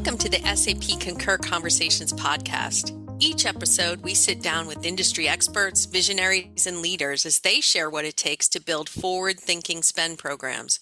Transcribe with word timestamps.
Welcome 0.00 0.16
to 0.16 0.30
the 0.30 0.56
SAP 0.56 0.98
Concur 0.98 1.36
Conversations 1.36 2.14
podcast. 2.14 2.96
Each 3.18 3.44
episode, 3.44 4.00
we 4.00 4.14
sit 4.14 4.40
down 4.40 4.66
with 4.66 4.86
industry 4.86 5.28
experts, 5.28 5.84
visionaries, 5.84 6.66
and 6.66 6.80
leaders 6.80 7.26
as 7.26 7.40
they 7.40 7.60
share 7.60 7.90
what 7.90 8.06
it 8.06 8.16
takes 8.16 8.48
to 8.48 8.62
build 8.62 8.88
forward 8.88 9.38
thinking 9.38 9.82
spend 9.82 10.16
programs. 10.16 10.80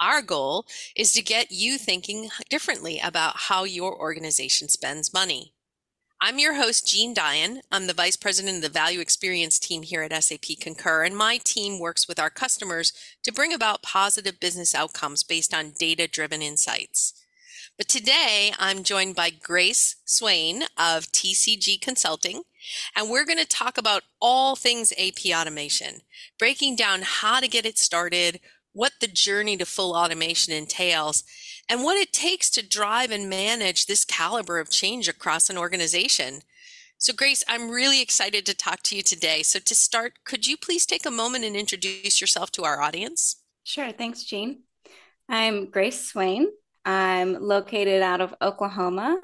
Our 0.00 0.22
goal 0.22 0.64
is 0.96 1.12
to 1.12 1.22
get 1.22 1.52
you 1.52 1.76
thinking 1.76 2.30
differently 2.48 2.98
about 2.98 3.36
how 3.36 3.64
your 3.64 3.94
organization 3.94 4.70
spends 4.70 5.12
money. 5.12 5.52
I'm 6.22 6.38
your 6.38 6.54
host, 6.54 6.88
Jean 6.88 7.12
Diane. 7.12 7.60
I'm 7.70 7.88
the 7.88 7.92
Vice 7.92 8.16
President 8.16 8.56
of 8.56 8.62
the 8.62 8.70
Value 8.70 9.00
Experience 9.00 9.58
team 9.58 9.82
here 9.82 10.00
at 10.00 10.24
SAP 10.24 10.58
Concur, 10.62 11.04
and 11.04 11.14
my 11.14 11.40
team 11.44 11.78
works 11.78 12.08
with 12.08 12.18
our 12.18 12.30
customers 12.30 12.94
to 13.22 13.34
bring 13.34 13.52
about 13.52 13.82
positive 13.82 14.40
business 14.40 14.74
outcomes 14.74 15.22
based 15.22 15.52
on 15.52 15.74
data 15.78 16.08
driven 16.08 16.40
insights. 16.40 17.12
But 17.78 17.88
today 17.88 18.54
I'm 18.58 18.84
joined 18.84 19.16
by 19.16 19.28
Grace 19.28 19.96
Swain 20.06 20.62
of 20.78 21.12
TCG 21.12 21.78
Consulting, 21.78 22.42
and 22.96 23.10
we're 23.10 23.26
going 23.26 23.38
to 23.38 23.46
talk 23.46 23.76
about 23.76 24.04
all 24.18 24.56
things 24.56 24.94
AP 24.98 25.30
automation, 25.34 26.00
breaking 26.38 26.76
down 26.76 27.02
how 27.04 27.38
to 27.38 27.48
get 27.48 27.66
it 27.66 27.76
started, 27.76 28.40
what 28.72 28.92
the 29.00 29.06
journey 29.06 29.58
to 29.58 29.66
full 29.66 29.94
automation 29.94 30.54
entails, 30.54 31.22
and 31.68 31.82
what 31.82 31.98
it 31.98 32.14
takes 32.14 32.48
to 32.50 32.66
drive 32.66 33.10
and 33.10 33.28
manage 33.28 33.84
this 33.84 34.06
caliber 34.06 34.58
of 34.58 34.70
change 34.70 35.06
across 35.06 35.50
an 35.50 35.58
organization. 35.58 36.40
So, 36.96 37.12
Grace, 37.12 37.44
I'm 37.46 37.68
really 37.68 38.00
excited 38.00 38.46
to 38.46 38.56
talk 38.56 38.82
to 38.84 38.96
you 38.96 39.02
today. 39.02 39.42
So, 39.42 39.58
to 39.58 39.74
start, 39.74 40.24
could 40.24 40.46
you 40.46 40.56
please 40.56 40.86
take 40.86 41.04
a 41.04 41.10
moment 41.10 41.44
and 41.44 41.54
introduce 41.54 42.22
yourself 42.22 42.50
to 42.52 42.64
our 42.64 42.80
audience? 42.80 43.36
Sure. 43.64 43.92
Thanks, 43.92 44.24
Jean. 44.24 44.60
I'm 45.28 45.66
Grace 45.66 46.08
Swain. 46.08 46.48
I'm 46.86 47.34
located 47.34 48.00
out 48.00 48.20
of 48.20 48.34
Oklahoma. 48.40 49.20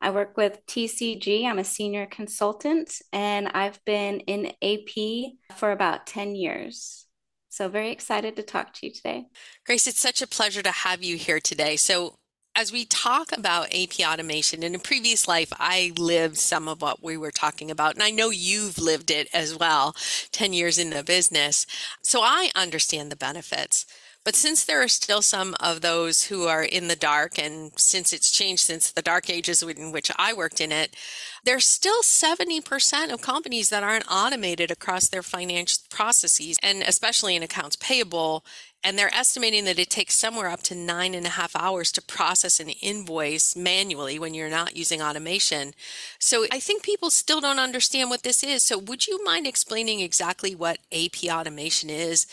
I 0.00 0.10
work 0.10 0.36
with 0.36 0.64
TCG. 0.66 1.46
I'm 1.46 1.58
a 1.58 1.64
senior 1.64 2.06
consultant 2.06 3.00
and 3.12 3.48
I've 3.48 3.82
been 3.86 4.20
in 4.20 4.52
AP 4.62 5.56
for 5.56 5.72
about 5.72 6.06
10 6.06 6.36
years. 6.36 7.06
So, 7.48 7.70
very 7.70 7.90
excited 7.90 8.36
to 8.36 8.42
talk 8.42 8.74
to 8.74 8.86
you 8.86 8.92
today. 8.92 9.24
Grace, 9.64 9.86
it's 9.86 9.98
such 9.98 10.20
a 10.20 10.26
pleasure 10.26 10.62
to 10.62 10.70
have 10.70 11.02
you 11.02 11.16
here 11.16 11.40
today. 11.40 11.76
So, 11.76 12.16
as 12.54 12.70
we 12.70 12.84
talk 12.84 13.32
about 13.32 13.74
AP 13.74 14.00
automation, 14.00 14.62
in 14.62 14.74
a 14.74 14.78
previous 14.78 15.26
life, 15.26 15.52
I 15.52 15.92
lived 15.96 16.36
some 16.36 16.68
of 16.68 16.82
what 16.82 17.02
we 17.02 17.16
were 17.16 17.30
talking 17.30 17.70
about, 17.70 17.94
and 17.94 18.02
I 18.02 18.10
know 18.10 18.28
you've 18.28 18.78
lived 18.78 19.10
it 19.10 19.28
as 19.32 19.56
well 19.56 19.94
10 20.32 20.52
years 20.52 20.78
in 20.78 20.90
the 20.90 21.02
business. 21.02 21.64
So, 22.02 22.20
I 22.22 22.50
understand 22.54 23.10
the 23.10 23.16
benefits. 23.16 23.86
But 24.26 24.34
since 24.34 24.64
there 24.64 24.82
are 24.82 24.88
still 24.88 25.22
some 25.22 25.54
of 25.60 25.82
those 25.82 26.24
who 26.24 26.48
are 26.48 26.64
in 26.64 26.88
the 26.88 26.96
dark, 26.96 27.38
and 27.38 27.70
since 27.76 28.12
it's 28.12 28.32
changed 28.32 28.64
since 28.64 28.90
the 28.90 29.00
dark 29.00 29.30
ages 29.30 29.62
in 29.62 29.92
which 29.92 30.10
I 30.18 30.32
worked 30.32 30.60
in 30.60 30.72
it, 30.72 30.96
there's 31.44 31.64
still 31.64 32.02
70% 32.02 33.12
of 33.12 33.20
companies 33.20 33.70
that 33.70 33.84
aren't 33.84 34.10
automated 34.10 34.72
across 34.72 35.06
their 35.08 35.22
financial 35.22 35.84
processes, 35.90 36.58
and 36.60 36.82
especially 36.82 37.36
in 37.36 37.44
accounts 37.44 37.76
payable. 37.76 38.44
And 38.82 38.98
they're 38.98 39.14
estimating 39.14 39.64
that 39.66 39.78
it 39.78 39.90
takes 39.90 40.18
somewhere 40.18 40.48
up 40.48 40.62
to 40.64 40.74
nine 40.74 41.14
and 41.14 41.26
a 41.26 41.30
half 41.30 41.54
hours 41.54 41.92
to 41.92 42.02
process 42.02 42.58
an 42.58 42.70
invoice 42.70 43.54
manually 43.54 44.18
when 44.18 44.34
you're 44.34 44.50
not 44.50 44.76
using 44.76 45.00
automation. 45.00 45.72
So 46.18 46.46
I 46.50 46.58
think 46.58 46.82
people 46.82 47.10
still 47.10 47.40
don't 47.40 47.60
understand 47.60 48.10
what 48.10 48.24
this 48.24 48.42
is. 48.42 48.64
So 48.64 48.76
would 48.76 49.06
you 49.06 49.24
mind 49.24 49.46
explaining 49.46 50.00
exactly 50.00 50.56
what 50.56 50.78
AP 50.90 51.30
automation 51.30 51.90
is 51.90 52.26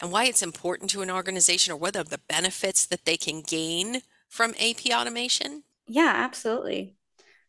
and 0.00 0.10
why 0.10 0.24
it's 0.24 0.42
important 0.42 0.90
to 0.90 1.02
an 1.02 1.10
organization 1.10 1.72
or 1.72 1.76
what 1.76 1.96
are 1.96 2.04
the 2.04 2.20
benefits 2.28 2.86
that 2.86 3.04
they 3.04 3.16
can 3.16 3.42
gain 3.42 4.02
from 4.28 4.54
AP 4.58 4.92
automation? 4.92 5.64
Yeah, 5.86 6.12
absolutely. 6.14 6.96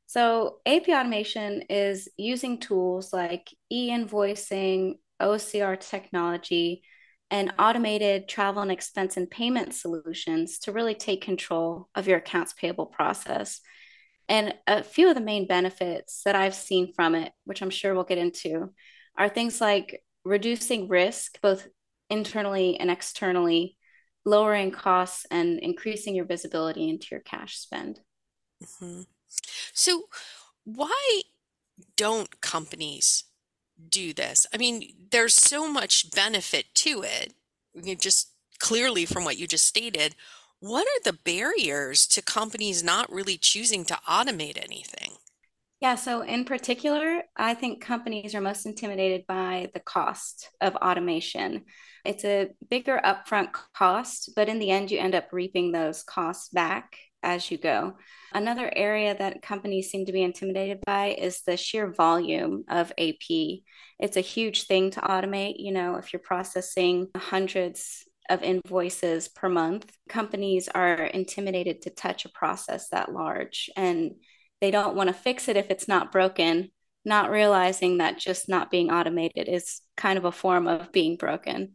So, 0.07 0.57
AP 0.65 0.89
automation 0.89 1.63
is 1.69 2.09
using 2.17 2.59
tools 2.59 3.13
like 3.13 3.49
e 3.69 3.89
invoicing, 3.91 4.95
OCR 5.21 5.79
technology, 5.79 6.83
and 7.29 7.53
automated 7.57 8.27
travel 8.27 8.61
and 8.61 8.71
expense 8.71 9.15
and 9.15 9.29
payment 9.31 9.73
solutions 9.73 10.59
to 10.59 10.73
really 10.73 10.95
take 10.95 11.21
control 11.21 11.87
of 11.95 12.07
your 12.07 12.17
accounts 12.17 12.51
payable 12.51 12.87
process. 12.87 13.61
And 14.27 14.53
a 14.67 14.83
few 14.83 15.07
of 15.07 15.15
the 15.15 15.21
main 15.21 15.47
benefits 15.47 16.23
that 16.25 16.35
I've 16.35 16.55
seen 16.55 16.93
from 16.93 17.15
it, 17.15 17.31
which 17.45 17.61
I'm 17.61 17.69
sure 17.69 17.93
we'll 17.93 18.03
get 18.03 18.17
into, 18.17 18.73
are 19.17 19.29
things 19.29 19.61
like 19.61 20.03
reducing 20.25 20.89
risk, 20.89 21.39
both 21.41 21.67
internally 22.11 22.77
and 22.79 22.91
externally, 22.91 23.77
lowering 24.25 24.69
costs 24.69 25.25
and 25.31 25.57
increasing 25.59 26.13
your 26.13 26.25
visibility 26.25 26.89
into 26.89 27.07
your 27.11 27.21
cash 27.21 27.57
spend. 27.57 28.01
Mm-hmm. 28.63 29.01
So, 29.73 30.03
why 30.63 31.21
don't 31.95 32.41
companies 32.41 33.23
do 33.89 34.13
this? 34.13 34.45
I 34.53 34.57
mean, 34.57 35.07
there's 35.09 35.33
so 35.33 35.71
much 35.71 36.11
benefit 36.11 36.65
to 36.75 37.01
it. 37.01 37.33
You 37.73 37.95
just 37.95 38.31
clearly 38.59 39.05
from 39.05 39.25
what 39.25 39.39
you 39.39 39.47
just 39.47 39.65
stated, 39.65 40.15
what 40.59 40.85
are 40.85 41.03
the 41.03 41.17
barriers 41.17 42.05
to 42.07 42.21
companies 42.21 42.83
not 42.83 43.11
really 43.11 43.37
choosing 43.37 43.83
to 43.85 43.95
automate 44.07 44.63
anything? 44.63 45.10
Yeah, 45.81 45.95
so 45.95 46.21
in 46.21 46.45
particular, 46.45 47.23
I 47.35 47.55
think 47.55 47.83
companies 47.83 48.35
are 48.35 48.41
most 48.41 48.67
intimidated 48.67 49.25
by 49.27 49.69
the 49.73 49.79
cost 49.79 50.51
of 50.61 50.75
automation. 50.75 51.65
It's 52.05 52.23
a 52.23 52.49
bigger 52.69 53.01
upfront 53.03 53.49
cost, 53.73 54.29
but 54.35 54.47
in 54.47 54.59
the 54.59 54.69
end, 54.69 54.91
you 54.91 54.99
end 54.99 55.15
up 55.15 55.29
reaping 55.31 55.71
those 55.71 56.03
costs 56.03 56.49
back 56.49 56.97
as 57.23 57.49
you 57.49 57.57
go. 57.57 57.95
Another 58.31 58.71
area 58.75 59.15
that 59.17 59.41
companies 59.41 59.89
seem 59.89 60.05
to 60.05 60.11
be 60.11 60.21
intimidated 60.21 60.81
by 60.85 61.15
is 61.19 61.41
the 61.47 61.57
sheer 61.57 61.91
volume 61.91 62.63
of 62.69 62.93
AP. 62.99 63.61
It's 63.99 64.17
a 64.17 64.21
huge 64.21 64.67
thing 64.67 64.91
to 64.91 65.01
automate. 65.01 65.55
You 65.57 65.71
know, 65.71 65.95
if 65.95 66.13
you're 66.13 66.19
processing 66.19 67.07
hundreds 67.15 68.03
of 68.29 68.43
invoices 68.43 69.27
per 69.27 69.49
month, 69.49 69.91
companies 70.07 70.69
are 70.69 71.05
intimidated 71.05 71.81
to 71.81 71.89
touch 71.89 72.25
a 72.25 72.29
process 72.29 72.89
that 72.89 73.11
large. 73.11 73.69
And 73.75 74.11
they 74.61 74.71
don't 74.71 74.95
want 74.95 75.07
to 75.07 75.13
fix 75.13 75.47
it 75.47 75.57
if 75.57 75.69
it's 75.69 75.87
not 75.87 76.11
broken, 76.11 76.69
not 77.03 77.31
realizing 77.31 77.97
that 77.97 78.19
just 78.19 78.47
not 78.47 78.71
being 78.71 78.91
automated 78.91 79.49
is 79.49 79.81
kind 79.97 80.17
of 80.17 80.25
a 80.25 80.31
form 80.31 80.67
of 80.67 80.91
being 80.91 81.17
broken. 81.17 81.73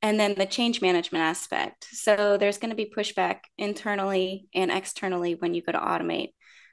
And 0.00 0.18
then 0.18 0.34
the 0.34 0.46
change 0.46 0.80
management 0.80 1.22
aspect. 1.22 1.86
So 1.92 2.38
there's 2.38 2.56
going 2.56 2.70
to 2.70 2.76
be 2.76 2.90
pushback 2.96 3.40
internally 3.58 4.48
and 4.54 4.70
externally 4.70 5.34
when 5.34 5.52
you 5.52 5.60
go 5.60 5.72
to 5.72 5.78
automate. 5.78 6.28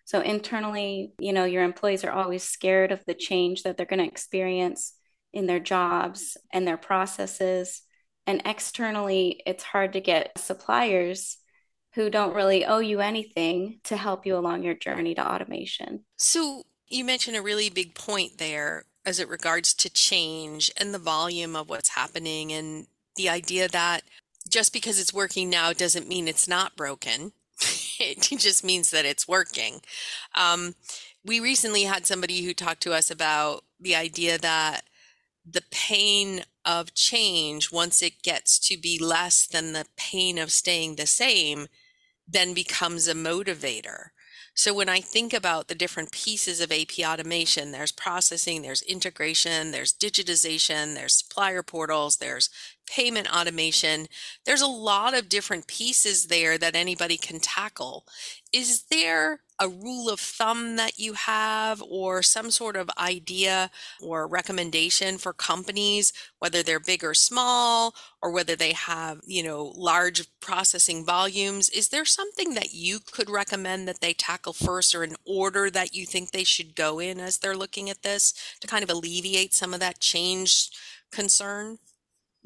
So 0.06 0.22
internally, 0.22 1.12
you 1.20 1.34
know, 1.34 1.44
your 1.44 1.64
employees 1.64 2.06
are 2.06 2.12
always 2.12 2.44
scared 2.44 2.94
of 2.94 3.04
the 3.06 3.14
change 3.14 3.64
that 3.64 3.76
they're 3.76 3.86
going 3.86 4.00
to 4.00 4.06
experience 4.06 4.94
in 5.34 5.48
their 5.48 5.60
jobs 5.60 6.38
and 6.54 6.66
their 6.66 6.78
processes. 6.78 7.82
And 8.26 8.42
externally, 8.46 9.42
it's 9.46 9.64
hard 9.64 9.94
to 9.94 10.02
get 10.02 10.38
suppliers 10.38 11.38
who 11.98 12.12
don't 12.12 12.36
really 12.36 12.64
owe 12.64 12.78
you 12.78 13.02
anything 13.02 13.80
to 13.84 13.98
help 13.98 14.24
you 14.24 14.38
along 14.38 14.62
your 14.62 14.76
journey 14.76 15.16
to 15.16 15.34
automation. 15.34 16.04
So, 16.16 16.62
you 16.88 17.04
mentioned 17.04 17.36
a 17.36 17.42
really 17.42 17.72
big 17.72 17.96
point 17.96 18.38
there 18.38 18.86
as 19.04 19.20
it 19.20 19.28
regards 19.28 19.74
to 19.74 19.90
change 19.90 20.72
and 20.78 20.94
the 20.94 21.00
volume 21.00 21.56
of 21.56 21.70
what's 21.70 21.90
happening, 21.90 22.54
and 22.54 22.86
the 23.16 23.28
idea 23.28 23.68
that 23.70 24.04
just 24.48 24.74
because 24.74 25.00
it's 25.00 25.12
working 25.12 25.50
now 25.50 25.74
doesn't 25.74 26.08
mean 26.08 26.28
it's 26.28 26.48
not 26.48 26.76
broken. 26.76 27.32
it 28.00 28.22
just 28.22 28.64
means 28.64 28.92
that 28.92 29.04
it's 29.04 29.28
working. 29.28 29.82
Um, 30.36 30.76
we 31.26 31.40
recently 31.40 31.84
had 31.84 32.06
somebody 32.06 32.44
who 32.44 32.54
talked 32.54 32.84
to 32.84 32.94
us 32.94 33.10
about 33.10 33.64
the 33.80 33.96
idea 33.96 34.38
that 34.38 34.84
the 35.50 35.64
pain 35.72 36.44
of 36.64 36.94
change, 36.94 37.72
once 37.72 38.04
it 38.04 38.22
gets 38.22 38.60
to 38.60 38.78
be 38.78 39.00
less 39.00 39.48
than 39.48 39.74
the 39.74 39.88
pain 39.96 40.38
of 40.38 40.52
staying 40.52 40.96
the 40.96 41.08
same, 41.08 41.68
then 42.28 42.54
becomes 42.54 43.08
a 43.08 43.14
motivator. 43.14 44.10
So 44.58 44.74
when 44.74 44.90
I 44.90 45.02
think 45.02 45.34
about 45.34 45.68
the 45.68 45.76
different 45.76 46.12
pieces 46.12 46.60
of 46.62 46.72
AP 46.72 46.98
automation, 47.06 47.72
there's 47.72 47.92
processing, 47.92 48.64
there's 48.64 48.82
integration, 48.82 49.70
there's 49.70 49.94
digitization, 49.94 50.96
there's 50.96 51.20
supplier 51.20 51.62
portals, 51.62 52.18
there's 52.18 52.50
payment 52.88 53.28
automation. 53.32 54.08
There's 54.48 54.64
a 54.64 54.68
lot 54.68 55.16
of 55.16 55.30
different 55.30 55.68
pieces 55.68 56.26
there 56.26 56.58
that 56.58 56.76
anybody 56.76 57.18
can 57.18 57.40
tackle. 57.40 58.06
Is 58.52 58.86
there 58.90 59.42
a 59.60 59.68
rule 59.68 60.10
of 60.10 60.20
thumb 60.20 60.76
that 60.76 61.00
you 61.00 61.14
have 61.14 61.82
or 61.90 62.22
some 62.22 62.52
sort 62.52 62.76
of 62.76 62.90
idea 62.98 63.70
or 64.02 64.28
recommendation 64.28 65.18
for 65.18 65.34
companies 65.34 66.14
whether 66.40 66.62
they're 66.62 66.80
big 66.80 67.04
or 67.04 67.14
small 67.14 67.96
or 68.22 68.32
whether 68.32 68.56
they 68.56 68.74
have 68.74 69.20
you 69.26 69.44
know 69.44 69.74
large 69.76 70.26
processing 70.40 71.06
volumes 71.06 71.70
is 71.70 71.90
there 71.90 72.06
something 72.06 72.54
that 72.54 72.74
you 72.74 73.00
could 73.00 73.30
recommend 73.30 73.88
that 73.88 74.02
they 74.02 74.14
tackle 74.14 74.54
first 74.54 74.94
or 74.94 75.04
an 75.04 75.16
order 75.26 75.70
that 75.70 75.94
you 75.94 76.06
think 76.06 76.32
they 76.32 76.44
should 76.44 76.76
go 76.76 77.00
in 77.00 77.20
as 77.20 77.38
they're 77.38 77.58
looking 77.58 77.90
at 77.90 78.04
this 78.04 78.34
to 78.60 78.68
kind 78.68 78.84
of 78.84 78.90
alleviate 78.90 79.54
some 79.54 79.74
of 79.74 79.80
that 79.80 80.00
change 80.00 80.70
concern 81.12 81.78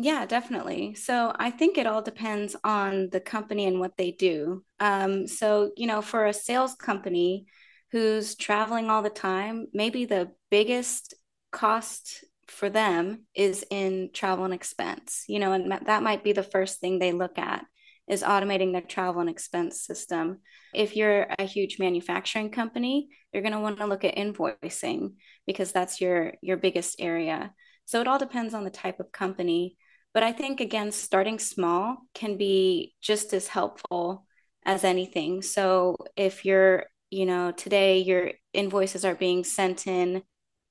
Yeah, 0.04 0.26
definitely. 0.26 0.96
So 0.96 1.32
I 1.38 1.52
think 1.52 1.78
it 1.78 1.86
all 1.86 2.02
depends 2.02 2.56
on 2.64 3.10
the 3.12 3.20
company 3.20 3.68
and 3.68 3.80
what 3.80 3.98
they 3.98 4.12
do. 4.12 4.64
Um, 4.80 5.28
so, 5.28 5.72
you 5.78 5.86
know, 5.86 6.02
for 6.02 6.26
a 6.26 6.34
sales 6.34 6.74
company 6.74 7.46
who's 7.92 8.36
traveling 8.36 8.90
all 8.90 9.04
the 9.04 9.12
time, 9.12 9.68
maybe 9.74 10.06
the 10.06 10.32
biggest 10.50 11.14
cost 11.52 12.24
for 12.48 12.68
them 12.70 13.26
is 13.36 13.64
in 13.70 14.10
travel 14.12 14.44
and 14.44 14.54
expense, 14.56 15.24
you 15.28 15.38
know, 15.38 15.52
and 15.52 15.72
that 15.86 16.04
might 16.04 16.24
be 16.24 16.34
the 16.34 16.42
first 16.42 16.80
thing 16.80 16.98
they 16.98 17.12
look 17.12 17.38
at 17.38 17.64
is 18.08 18.24
automating 18.24 18.72
their 18.72 18.82
travel 18.82 19.22
and 19.22 19.30
expense 19.30 19.82
system. 19.82 20.40
If 20.74 20.96
you're 20.96 21.28
a 21.38 21.46
huge 21.46 21.78
manufacturing 21.78 22.50
company, 22.50 23.10
you're 23.32 23.44
going 23.44 23.54
to 23.54 23.60
want 23.60 23.78
to 23.78 23.86
look 23.86 24.04
at 24.04 24.16
invoicing 24.16 25.14
because 25.46 25.72
that's 25.72 26.02
your 26.02 26.34
your 26.42 26.58
biggest 26.58 26.96
area. 27.00 27.54
So 27.86 28.02
it 28.02 28.08
all 28.08 28.20
depends 28.20 28.54
on 28.54 28.64
the 28.64 28.70
type 28.72 29.00
of 29.00 29.12
company 29.12 29.78
but 30.14 30.24
I 30.24 30.32
think, 30.32 30.60
again, 30.60 30.92
starting 30.92 31.40
small 31.40 31.98
can 32.14 32.38
be 32.38 32.96
just 33.02 33.34
as 33.34 33.48
helpful 33.48 34.26
as 34.66 34.84
anything. 34.84 35.42
So 35.42 35.98
if 36.16 36.46
you're, 36.46 36.86
you 37.10 37.26
know, 37.26 37.52
today 37.52 38.00
your 38.00 38.32
invoices 38.54 39.06
are 39.06 39.16
being 39.16 39.44
sent 39.44 39.88
in, 39.88 40.24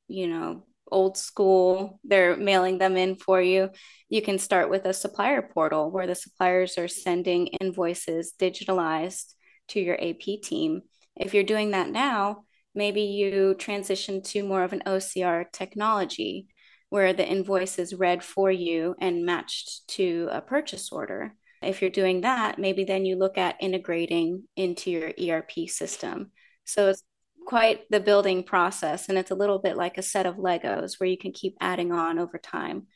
you 0.08 0.26
know, 0.26 0.64
old 0.90 1.16
school, 1.16 2.00
they're 2.04 2.36
mailing 2.36 2.78
them 2.78 2.96
in 2.96 3.16
for 3.16 3.40
you. 3.40 3.70
You 4.08 4.22
can 4.22 4.38
start 4.38 4.70
with 4.70 4.84
a 4.84 4.92
supplier 4.92 5.42
portal 5.42 5.90
where 5.90 6.06
the 6.06 6.14
suppliers 6.14 6.76
are 6.78 6.88
sending 6.88 7.46
invoices 7.46 8.34
digitalized 8.38 9.34
to 9.68 9.80
your 9.80 9.98
AP 10.00 10.42
team. 10.42 10.82
If 11.16 11.32
you're 11.32 11.44
doing 11.44 11.70
that 11.70 11.90
now, 11.90 12.44
maybe 12.74 13.02
you 13.02 13.54
transition 13.54 14.22
to 14.22 14.42
more 14.42 14.64
of 14.64 14.72
an 14.72 14.82
OCR 14.86 15.44
technology 15.52 16.48
where 16.90 17.12
the 17.12 17.26
invoice 17.26 17.78
is 17.78 17.94
read 17.94 18.22
for 18.22 18.50
you 18.50 18.94
and 19.00 19.24
matched 19.24 19.88
to 19.88 20.28
a 20.30 20.40
purchase 20.40 20.92
order. 20.92 21.34
If 21.62 21.80
you're 21.80 21.90
doing 21.90 22.22
that, 22.22 22.58
maybe 22.58 22.84
then 22.84 23.04
you 23.04 23.16
look 23.16 23.38
at 23.38 23.56
integrating 23.60 24.44
into 24.56 24.90
your 24.90 25.12
ERP 25.18 25.68
system. 25.68 26.32
So 26.64 26.88
it's 26.88 27.02
quite 27.46 27.88
the 27.90 28.00
building 28.00 28.42
process, 28.42 29.08
and 29.08 29.18
it's 29.18 29.30
a 29.30 29.36
little 29.36 29.58
bit 29.58 29.76
like 29.76 29.98
a 29.98 30.02
set 30.02 30.26
of 30.26 30.36
Legos 30.36 30.98
where 30.98 31.08
you 31.08 31.18
can 31.18 31.32
keep 31.32 31.56
adding 31.60 31.92
on 31.92 32.18
over 32.18 32.38
time. 32.38 32.86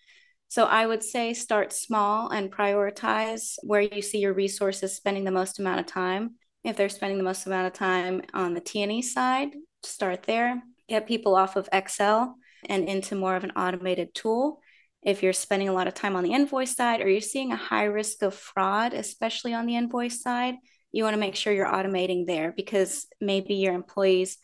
So 0.49 0.64
I 0.64 0.87
would 0.87 1.02
say 1.02 1.35
start 1.35 1.73
small 1.73 2.31
and 2.31 2.52
prioritize 2.52 3.56
where 3.62 3.81
you 3.81 4.02
see 4.02 4.19
your 4.19 4.35
resources 4.35 4.94
spending 4.94 5.25
the 5.25 5.31
most 5.31 5.58
amount 5.58 5.81
of 5.81 5.87
time. 5.87 6.35
If 6.62 6.76
they're 6.76 6.88
spending 6.88 7.19
the 7.19 7.25
most 7.25 7.46
amount 7.46 7.67
of 7.67 7.73
time 7.73 8.23
on 8.32 8.55
the 8.55 8.61
T&E 8.61 9.02
side, 9.02 9.50
start 9.82 10.23
there. 10.23 10.62
Get 10.88 11.06
people 11.06 11.35
off 11.35 11.56
of 11.56 11.69
Excel 11.73 12.37
and 12.69 12.88
into 12.88 13.14
more 13.14 13.37
of 13.37 13.44
an 13.44 13.52
automated 13.52 14.14
tool. 14.14 14.61
If 15.02 15.22
you're 15.22 15.32
spending 15.32 15.69
a 15.69 15.72
lot 15.72 15.87
of 15.87 15.94
time 15.94 16.16
on 16.16 16.25
the 16.25 16.32
invoice 16.32 16.75
side 16.75 17.00
or 17.00 17.08
you're 17.08 17.20
seeing 17.20 17.52
a 17.52 17.56
high 17.56 17.84
risk 17.84 18.22
of 18.22 18.34
fraud, 18.34 18.94
especially 18.94 19.52
on 19.52 19.66
the 19.66 19.76
invoice 19.76 20.22
side, 20.22 20.55
you 20.93 21.05
want 21.05 21.14
to 21.14 21.20
make 21.20 21.34
sure 21.34 21.52
you're 21.52 21.66
automating 21.66 22.26
there 22.26 22.52
because 22.56 23.06
maybe 23.20 23.55
your 23.55 23.75
employees 23.75 24.38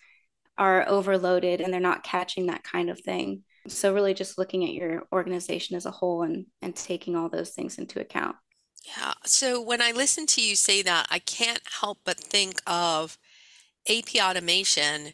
are 0.58 0.86
overloaded 0.88 1.60
and 1.60 1.72
they're 1.72 1.80
not 1.80 2.02
catching 2.04 2.46
that 2.46 2.62
kind 2.64 2.90
of 2.90 3.00
thing. 3.00 3.42
So 3.68 3.94
really 3.94 4.14
just 4.14 4.36
looking 4.36 4.64
at 4.64 4.74
your 4.74 5.04
organization 5.12 5.76
as 5.76 5.86
a 5.86 5.90
whole 5.90 6.22
and 6.22 6.46
and 6.60 6.74
taking 6.74 7.16
all 7.16 7.28
those 7.28 7.50
things 7.50 7.78
into 7.78 8.00
account. 8.00 8.36
Yeah. 8.84 9.12
So 9.24 9.60
when 9.60 9.80
I 9.80 9.92
listen 9.92 10.26
to 10.26 10.42
you 10.42 10.56
say 10.56 10.82
that, 10.82 11.06
I 11.10 11.18
can't 11.18 11.62
help 11.80 11.98
but 12.04 12.18
think 12.18 12.60
of 12.66 13.18
AP 13.88 14.16
automation 14.20 15.12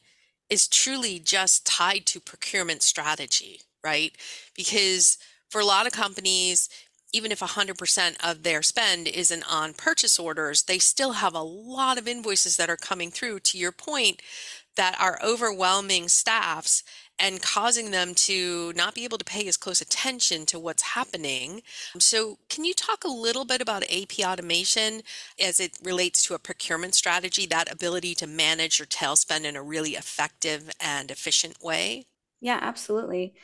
is 0.51 0.69
truly 0.69 1.19
just 1.19 1.67
tied 1.67 2.07
to 2.07 2.21
procurement 2.21 2.83
strategy, 2.83 3.61
right? 3.83 4.17
Because 4.55 5.19
for 5.51 5.61
a 5.61 5.65
lot 5.65 5.87
of 5.87 5.93
companies, 5.93 6.69
even 7.13 7.33
if 7.33 7.41
100% 7.41 8.17
of 8.23 8.43
their 8.43 8.63
spend 8.63 9.09
isn't 9.09 9.45
on 9.51 9.75
purchase 9.75 10.19
orders, 10.19 10.65
they 10.65 10.79
still 10.79 11.13
have 11.13 11.35
a 11.35 11.41
lot 11.41 11.99
of 11.99 12.09
invoices 12.09 12.57
that 12.57 12.71
are 12.71 12.77
coming 12.77 13.11
through, 13.11 13.41
to 13.41 13.59
your 13.59 13.73
point, 13.73 14.21
that 14.77 14.97
are 15.01 15.19
overwhelming 15.25 16.09
staffs 16.09 16.83
and 17.19 17.41
causing 17.43 17.91
them 17.91 18.15
to 18.15 18.73
not 18.77 18.95
be 18.95 19.05
able 19.05 19.19
to 19.19 19.25
pay 19.25 19.47
as 19.49 19.57
close 19.57 19.81
attention 19.81 20.45
to 20.47 20.59
what's 20.59 20.83
happening. 20.83 21.63
So, 21.99 22.39
can 22.49 22.65
you 22.65 22.75
talk 22.75 23.05
a 23.05 23.09
little 23.09 23.45
bit 23.45 23.61
about 23.63 23.85
AP 23.91 24.25
automation 24.25 25.03
as 25.41 25.61
it 25.61 25.79
relates 25.83 26.23
to 26.25 26.35
a 26.35 26.39
procurement 26.39 26.95
strategy, 26.95 27.47
that 27.47 27.73
ability 27.73 28.15
to 28.17 28.27
manage 28.27 28.79
your 28.79 28.87
tail 28.87 29.17
spend 29.17 29.47
in 29.47 29.57
a 29.57 29.63
really 29.63 29.93
effective 29.93 30.71
and 30.81 31.11
efficient 31.11 31.63
way? 31.63 32.07
Yeah, 32.41 32.59
absolutely. 32.61 33.35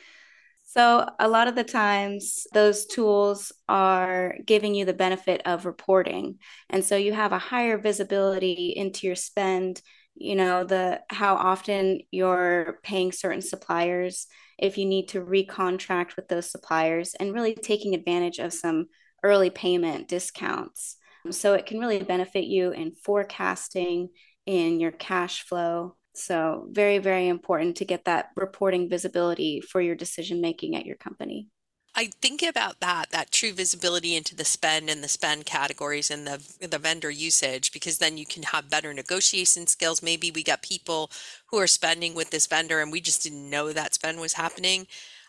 So, 0.65 1.07
a 1.19 1.27
lot 1.27 1.47
of 1.47 1.55
the 1.55 1.63
times, 1.63 2.47
those 2.53 2.85
tools 2.85 3.51
are 3.69 4.35
giving 4.45 4.73
you 4.75 4.85
the 4.85 4.93
benefit 4.93 5.41
of 5.45 5.65
reporting. 5.65 6.39
And 6.69 6.83
so, 6.83 6.95
you 6.95 7.13
have 7.13 7.31
a 7.31 7.39
higher 7.39 7.77
visibility 7.77 8.73
into 8.75 9.05
your 9.07 9.15
spend 9.15 9.81
you 10.15 10.35
know 10.35 10.63
the 10.63 11.01
how 11.09 11.35
often 11.35 11.99
you're 12.11 12.79
paying 12.83 13.11
certain 13.11 13.41
suppliers 13.41 14.27
if 14.59 14.77
you 14.77 14.85
need 14.85 15.07
to 15.09 15.21
recontract 15.21 16.15
with 16.15 16.27
those 16.27 16.49
suppliers 16.49 17.15
and 17.19 17.33
really 17.33 17.55
taking 17.55 17.95
advantage 17.95 18.39
of 18.39 18.53
some 18.53 18.85
early 19.23 19.49
payment 19.49 20.07
discounts. 20.07 20.97
So 21.31 21.53
it 21.53 21.65
can 21.65 21.79
really 21.79 22.03
benefit 22.03 22.43
you 22.43 22.71
in 22.71 22.91
forecasting 22.91 24.09
in 24.45 24.79
your 24.79 24.91
cash 24.91 25.43
flow. 25.43 25.95
So 26.15 26.67
very 26.71 26.99
very 26.99 27.27
important 27.27 27.77
to 27.77 27.85
get 27.85 28.05
that 28.05 28.27
reporting 28.35 28.89
visibility 28.89 29.61
for 29.61 29.81
your 29.81 29.95
decision 29.95 30.41
making 30.41 30.75
at 30.75 30.85
your 30.85 30.97
company 30.97 31.47
I 31.95 32.07
think 32.21 32.41
about 32.41 32.79
that, 32.79 33.11
that 33.11 33.31
true 33.31 33.53
visibility 33.53 34.15
into 34.15 34.35
the 34.35 34.45
spend 34.45 34.89
and 34.89 35.03
the 35.03 35.07
spend 35.07 35.45
categories 35.45 36.09
and 36.09 36.25
the 36.25 36.67
the 36.67 36.79
vendor 36.79 37.11
usage, 37.11 37.71
because 37.71 37.99
then 37.99 38.17
you 38.17 38.25
can 38.25 38.43
have 38.43 38.69
better 38.69 38.93
negotiation 38.93 39.67
skills. 39.67 40.01
Maybe 40.01 40.31
we 40.31 40.43
got 40.43 40.63
people 40.63 41.11
who 41.47 41.59
are 41.59 41.67
spending 41.67 42.15
with 42.15 42.31
this 42.31 42.47
vendor 42.47 42.79
and 42.81 42.91
we 42.91 42.99
just 42.99 43.21
didn't 43.21 43.47
know 43.49 43.71
that 43.71 43.93
spend 43.93 44.19
was 44.19 44.33
happening. 44.33 44.87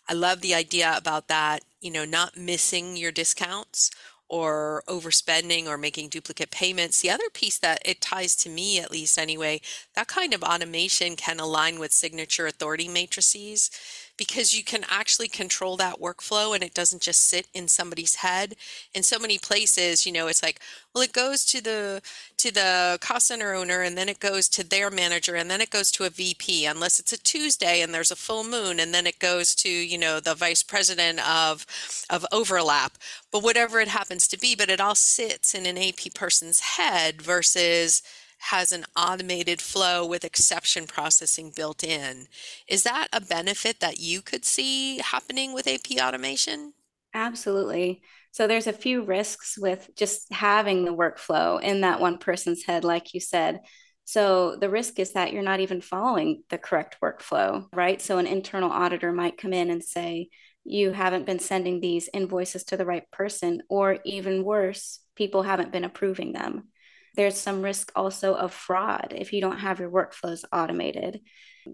I 0.09 0.15
love 0.15 0.41
the 0.41 0.55
idea 0.55 0.95
about 0.97 1.29
that, 1.29 1.63
you 1.83 1.91
know, 1.91 2.05
not 2.07 2.37
missing 2.37 2.97
your 2.97 3.13
discounts 3.13 3.91
or 4.29 4.83
overspending 4.89 5.67
or 5.67 5.77
making 5.77 6.09
duplicate 6.09 6.51
payments. 6.51 7.01
The 7.01 7.11
other 7.11 7.29
piece 7.33 7.59
that 7.59 7.81
it 7.85 8.01
ties 8.01 8.35
to 8.37 8.49
me, 8.49 8.81
at 8.81 8.91
least 8.91 9.19
anyway, 9.19 9.61
that 9.95 10.09
kind 10.09 10.33
of 10.33 10.43
automation 10.43 11.15
can 11.15 11.39
align 11.41 11.79
with 11.79 11.93
signature 11.93 12.47
authority 12.47 12.89
matrices 12.89 13.71
because 14.17 14.57
you 14.57 14.65
can 14.65 14.85
actually 14.89 15.29
control 15.29 15.77
that 15.77 16.01
workflow 16.01 16.55
and 16.55 16.63
it 16.63 16.75
doesn't 16.75 17.03
just 17.03 17.23
sit 17.29 17.47
in 17.55 17.69
somebody's 17.69 18.17
head. 18.17 18.55
In 18.95 19.03
so 19.03 19.19
many 19.19 19.39
places, 19.39 20.07
you 20.07 20.13
know, 20.13 20.29
it's 20.29 20.43
like, 20.43 20.61
well, 20.95 21.03
it 21.03 21.13
goes 21.13 21.45
to 21.47 21.61
the 21.63 22.03
to 22.39 22.53
the 22.53 22.99
cost 23.01 23.27
center 23.29 23.55
owner 23.55 23.83
and 23.83 23.97
then 23.99 24.09
it 24.09 24.21
goes 24.21 24.49
to 24.51 24.65
their 24.69 24.91
manager 24.91 25.35
and 25.35 25.51
then 25.51 25.61
it 25.61 25.71
goes 25.71 25.91
to 25.93 26.05
a 26.05 26.11
VP 26.11 26.67
unless 26.67 27.01
it's 27.01 27.13
a 27.13 27.19
Tuesday 27.19 27.81
and 27.83 27.93
there's 27.93 28.11
a 28.11 28.17
full 28.17 28.45
moon 28.45 28.79
and 28.81 28.95
then 28.95 29.07
it 29.07 29.19
goes 29.19 29.55
to, 29.57 29.69
you 29.69 29.99
know, 29.99 30.21
the 30.21 30.35
vice 30.35 30.63
president 30.63 31.21
of 31.29 31.67
of 32.11 32.27
overlap. 32.33 32.99
But 33.33 33.43
whatever 33.43 33.81
it 33.81 33.89
happens 33.89 34.29
to 34.29 34.39
be, 34.39 34.55
but 34.55 34.71
it 34.71 34.81
all 34.81 34.95
sits 34.95 35.55
in 35.55 35.67
an 35.67 35.79
AP 35.79 36.15
person's 36.15 36.61
head 36.61 37.23
versus 37.23 38.03
has 38.51 38.73
an 38.73 38.85
automated 38.95 39.61
flow 39.61 40.07
with 40.07 40.25
exception 40.25 40.87
processing 40.87 41.51
built 41.57 41.83
in. 41.83 42.27
Is 42.69 42.83
that 42.83 43.09
a 43.13 43.21
benefit 43.21 43.81
that 43.81 44.01
you 44.01 44.21
could 44.21 44.45
see 44.45 44.99
happening 44.99 45.55
with 45.55 45.67
AP 45.67 45.99
automation? 45.99 46.75
Absolutely. 47.15 48.03
So 48.33 48.47
there's 48.47 48.67
a 48.67 48.73
few 48.73 49.03
risks 49.03 49.57
with 49.57 49.89
just 49.97 50.31
having 50.31 50.85
the 50.85 50.95
workflow 50.95 51.63
in 51.63 51.81
that 51.81 52.01
one 52.01 52.19
person's 52.19 52.65
head, 52.65 52.85
like 52.85 53.15
you 53.15 53.21
said. 53.21 53.61
So 54.05 54.57
the 54.57 54.69
risk 54.69 54.99
is 54.99 55.13
that 55.13 55.33
you're 55.33 55.43
not 55.43 55.61
even 55.61 55.81
following 55.81 56.43
the 56.51 56.59
correct 56.59 56.99
workflow, 57.03 57.67
right? 57.73 58.03
So 58.03 58.19
an 58.19 58.27
internal 58.27 58.71
auditor 58.71 59.13
might 59.13 59.39
come 59.39 59.55
in 59.55 59.71
and 59.71 59.83
say, 59.83 60.29
you 60.65 60.93
haven't 60.93 61.25
been 61.25 61.39
sending 61.39 61.81
these 61.81 62.11
invoices 62.13 62.65
to 62.65 62.77
the 62.77 62.85
right 62.85 63.11
person, 63.11 63.63
or 63.71 63.99
even 64.05 64.45
worse, 64.45 65.01
people 65.15 65.43
haven't 65.43 65.73
been 65.73 65.85
approving 65.85 66.33
them 66.33 66.69
there's 67.15 67.41
some 67.41 67.63
risk 67.63 67.93
also 67.95 68.35
of 68.35 68.53
fraud 68.53 69.15
if 69.17 69.33
you 69.33 69.41
don't 69.41 69.59
have 69.59 69.81
your 69.81 69.91
workflows 69.91 70.45
automated 70.53 71.21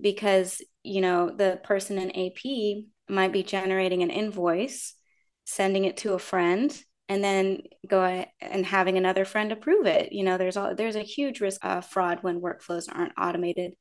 because 0.01 0.63
you 0.83 1.01
know 1.01 1.31
the 1.35 1.59
person 1.63 1.99
in 1.99 2.11
AP 2.11 2.85
might 3.09 3.33
be 3.33 3.43
generating 3.43 4.03
an 4.03 4.11
invoice 4.11 4.95
sending 5.45 5.85
it 5.85 5.97
to 5.99 6.15
a 6.15 6.19
friend 6.19 6.81
and 7.09 7.25
then 7.25 7.63
go 7.89 8.25
and 8.41 8.65
having 8.65 8.97
another 8.97 9.25
friend 9.25 9.51
approve 9.51 9.85
it. 9.85 10.13
You 10.13 10.23
know 10.23 10.39
there's 10.39 10.57
all 10.57 10.77
there's 10.77 10.95
a 10.95 11.03
huge 11.03 11.41
risk 11.41 11.65
of 11.65 11.85
fraud 11.85 12.19
when 12.23 12.41
workflows 12.41 12.85
aren't 12.89 13.19
automated. 13.19 13.73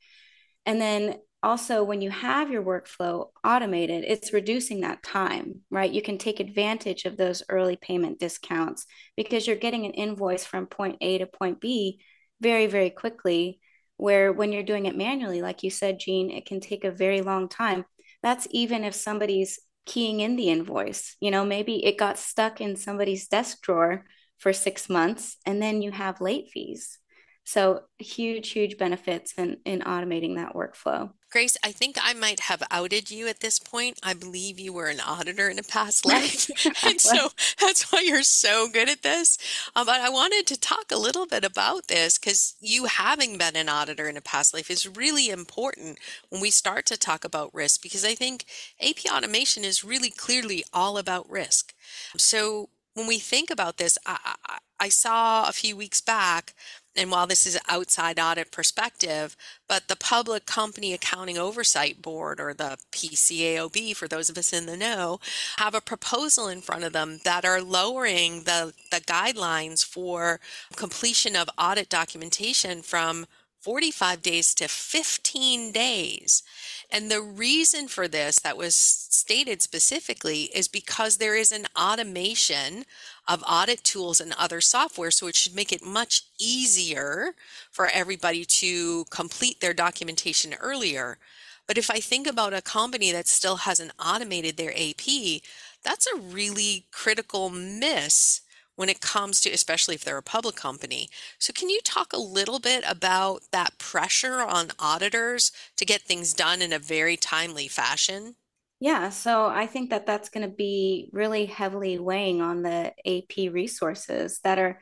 And 0.66 0.82
then 0.82 1.16
also 1.42 1.84
when 1.84 2.02
you 2.02 2.10
have 2.10 2.52
your 2.52 2.64
workflow 2.64 3.30
automated 3.44 4.04
it's 4.06 4.34
reducing 4.34 4.82
that 4.82 5.02
time 5.04 5.62
right 5.70 5.92
you 5.92 6.02
can 6.02 6.18
take 6.18 6.40
advantage 6.40 7.06
of 7.06 7.18
those 7.18 7.44
early 7.50 7.78
payment 7.78 8.20
discounts 8.20 8.86
because 9.16 9.48
you're 9.48 9.56
getting 9.56 9.86
an 9.86 9.92
invoice 9.92 10.46
from 10.46 10.66
point 10.66 10.98
a 11.02 11.18
to 11.18 11.26
point 11.26 11.62
b 11.62 12.00
very 12.42 12.68
very 12.68 12.90
quickly 12.90 13.60
where 13.98 14.32
when 14.32 14.52
you're 14.52 14.64
doing 14.64 14.86
it 14.86 14.98
manually 14.98 15.42
like 15.42 15.64
you 15.64 15.70
said 15.70 16.00
jean 16.00 16.30
it 16.30 16.46
can 16.46 16.60
take 16.60 16.84
a 16.84 16.92
very 16.92 17.22
long 17.22 17.48
time 17.48 17.86
that's 18.22 18.48
even 18.52 18.84
if 18.84 18.94
somebody's 18.94 19.60
keying 19.90 20.20
in 20.20 20.36
the 20.36 20.50
invoice. 20.50 21.16
You 21.20 21.32
know, 21.32 21.44
maybe 21.44 21.84
it 21.84 21.98
got 21.98 22.20
stuck 22.20 22.62
in 22.62 22.76
somebody's 22.76 23.28
desk 23.28 23.62
drawer 23.62 24.06
for 24.38 24.54
six 24.54 24.88
months 24.88 25.38
and 25.46 25.62
then 25.62 25.82
you 25.82 25.92
have 25.92 26.22
late 26.22 26.50
fees. 26.54 27.00
So 27.44 27.82
huge, 27.98 28.52
huge 28.52 28.78
benefits 28.78 29.34
in, 29.34 29.58
in 29.66 29.82
automating 29.82 30.36
that 30.36 30.54
workflow. 30.54 31.12
Grace, 31.32 31.58
I 31.64 31.72
think 31.72 31.96
I 32.02 32.14
might 32.14 32.42
have 32.42 32.64
outed 32.72 33.12
you 33.12 33.28
at 33.28 33.40
this 33.40 33.60
point. 33.60 34.00
I 34.02 34.16
believe 34.16 34.60
you 34.60 34.74
were 34.74 34.88
an 34.88 35.00
auditor 35.00 35.48
in 35.48 35.60
a 35.60 35.64
past 35.64 36.06
life. 36.06 36.50
and 36.84 37.00
so 37.00 37.30
that's 37.60 37.92
why 37.92 38.02
you're 38.02 38.24
so 38.24 38.68
good 38.68 38.90
at 38.90 39.04
this. 39.04 39.38
Uh, 39.76 39.86
but 39.86 40.02
I 40.02 40.10
wanted 40.10 40.48
to 40.48 40.60
talk 40.60 40.92
a 40.92 40.98
little 40.98 41.28
bit 41.28 41.46
about 41.46 41.88
this 41.88 42.18
because 42.18 42.56
you 42.60 42.86
having 42.86 43.38
been 43.38 43.56
an 43.56 43.70
auditor 43.70 44.10
in 44.10 44.18
a 44.18 44.22
past 44.22 44.54
life 44.54 44.72
is 44.72 44.88
really 44.88 45.30
important 45.30 46.00
when 46.30 46.42
we 46.42 46.50
start 46.50 46.88
to 46.88 46.98
talk 46.98 47.24
about 47.24 47.54
risk 47.54 47.84
because 47.84 48.04
I 48.04 48.16
think 48.16 48.46
AP 48.82 49.06
automation 49.12 49.64
is 49.64 49.84
really 49.84 50.10
clearly 50.10 50.64
all 50.74 50.98
about 50.98 51.30
risk. 51.30 51.74
So 52.18 52.70
when 52.96 53.08
we 53.08 53.20
think 53.20 53.52
about 53.52 53.78
this, 53.78 53.98
I, 54.06 54.36
I, 54.48 54.58
I 54.80 54.90
saw 54.90 55.48
a 55.48 55.54
few 55.54 55.76
weeks 55.76 56.02
back 56.02 56.54
and 57.00 57.12
while 57.12 57.26
this 57.26 57.46
is 57.46 57.58
outside 57.70 58.20
audit 58.20 58.52
perspective, 58.52 59.38
but 59.70 59.88
the 59.88 59.96
Public 59.96 60.46
Company 60.46 60.94
Accounting 60.94 61.38
Oversight 61.38 62.02
Board, 62.02 62.42
or 62.42 62.54
the 62.54 62.78
PCAOB, 62.92 63.96
for 63.96 64.10
those 64.10 64.30
of 64.30 64.38
us 64.38 64.52
in 64.52 64.66
the 64.66 64.76
know, 64.76 65.22
have 65.56 65.74
a 65.74 65.80
proposal 65.80 66.50
in 66.50 66.60
front 66.60 66.84
of 66.84 66.92
them 66.92 67.22
that 67.24 67.46
are 67.46 67.62
lowering 67.62 68.44
the, 68.44 68.74
the 68.92 69.00
guidelines 69.00 69.86
for 69.86 70.42
completion 70.76 71.38
of 71.38 71.50
audit 71.58 71.88
documentation 71.88 72.82
from 72.82 73.26
45 73.62 74.22
days 74.22 74.54
to 74.56 74.68
15 74.68 75.72
days. 75.72 76.44
And 76.92 77.12
the 77.12 77.22
reason 77.22 77.88
for 77.88 78.08
this 78.08 78.40
that 78.40 78.58
was 78.58 78.74
stated 78.74 79.62
specifically 79.62 80.44
is 80.56 80.68
because 80.68 81.18
there 81.18 81.36
is 81.36 81.52
an 81.52 81.68
automation 81.80 82.84
of 83.28 83.44
audit 83.48 83.84
tools 83.84 84.20
and 84.20 84.34
other 84.38 84.60
software. 84.60 85.12
So 85.12 85.28
it 85.28 85.36
should 85.36 85.56
make 85.56 85.72
it 85.72 85.86
much 85.86 86.24
easier 86.40 87.36
for 87.70 87.90
everybody 87.94 88.44
to 88.44 89.06
complete 89.12 89.62
their 89.62 89.74
documentation 89.74 90.56
earlier. 90.56 91.20
But 91.68 91.78
if 91.78 91.92
I 91.92 92.00
think 92.00 92.26
about 92.26 92.56
a 92.56 92.64
company 92.64 93.12
that 93.12 93.28
still 93.28 93.58
hasn't 93.58 93.92
automated 94.04 94.58
their 94.58 94.72
AP, 94.76 95.42
that's 95.84 96.08
a 96.08 96.20
really 96.20 96.86
critical 96.92 97.52
miss 97.52 98.42
when 98.80 98.88
it 98.88 99.02
comes 99.02 99.42
to, 99.42 99.50
especially 99.52 99.94
if 99.94 100.06
they're 100.06 100.18
a 100.18 100.24
public 100.24 100.56
company. 100.56 101.10
So, 101.38 101.52
can 101.52 101.68
you 101.70 101.82
talk 101.84 102.14
a 102.14 102.18
little 102.18 102.60
bit 102.60 102.86
about 102.88 103.42
that 103.52 103.78
pressure 103.78 104.40
on 104.40 104.72
auditors 104.80 105.52
to 105.76 105.84
get 105.84 106.04
things 106.04 106.34
done 106.34 106.62
in 106.62 106.72
a 106.72 106.80
very 106.80 107.18
timely 107.18 107.68
fashion? 107.68 108.36
Yeah, 108.80 109.10
so 109.10 109.48
I 109.48 109.68
think 109.68 109.90
that 109.90 110.06
that's 110.06 110.30
going 110.30 110.50
to 110.50 110.56
be 110.56 111.10
really 111.12 111.46
heavily 111.46 112.00
weighing 112.00 112.40
on 112.40 112.62
the 112.62 112.94
AP 113.06 113.52
resources 113.52 114.40
that 114.46 114.58
are 114.58 114.80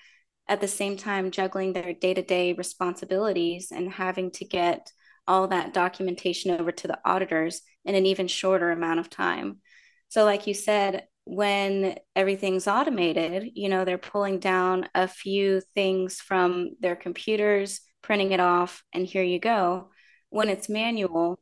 at 0.48 0.62
the 0.62 0.68
same 0.68 0.96
time 0.96 1.32
juggling 1.32 1.74
their 1.74 1.96
day 1.96 2.14
to 2.14 2.22
day 2.22 2.54
responsibilities 2.54 3.72
and 3.72 3.92
having 3.92 4.30
to 4.34 4.46
get 4.46 4.92
all 5.28 5.48
that 5.48 5.74
documentation 5.74 6.52
over 6.52 6.72
to 6.72 6.88
the 6.88 7.00
auditors 7.04 7.64
in 7.84 7.96
an 7.96 8.06
even 8.06 8.28
shorter 8.28 8.70
amount 8.70 9.00
of 9.00 9.10
time. 9.10 9.58
So, 10.10 10.24
like 10.24 10.46
you 10.46 10.54
said, 10.54 11.08
when 11.28 11.98
everything's 12.16 12.68
automated, 12.68 13.52
you 13.54 13.70
know, 13.70 13.86
they're 13.86 13.98
pulling 13.98 14.40
down 14.40 14.88
a 14.96 15.08
few 15.08 15.62
things 15.76 16.22
from 16.22 16.72
their 16.80 16.96
computers, 16.96 17.82
printing 18.02 18.32
it 18.32 18.40
off, 18.40 18.84
and 18.94 19.06
here 19.06 19.24
you 19.24 19.40
go. 19.40 19.90
When 20.30 20.50
it's 20.50 20.70
manual, 20.70 21.40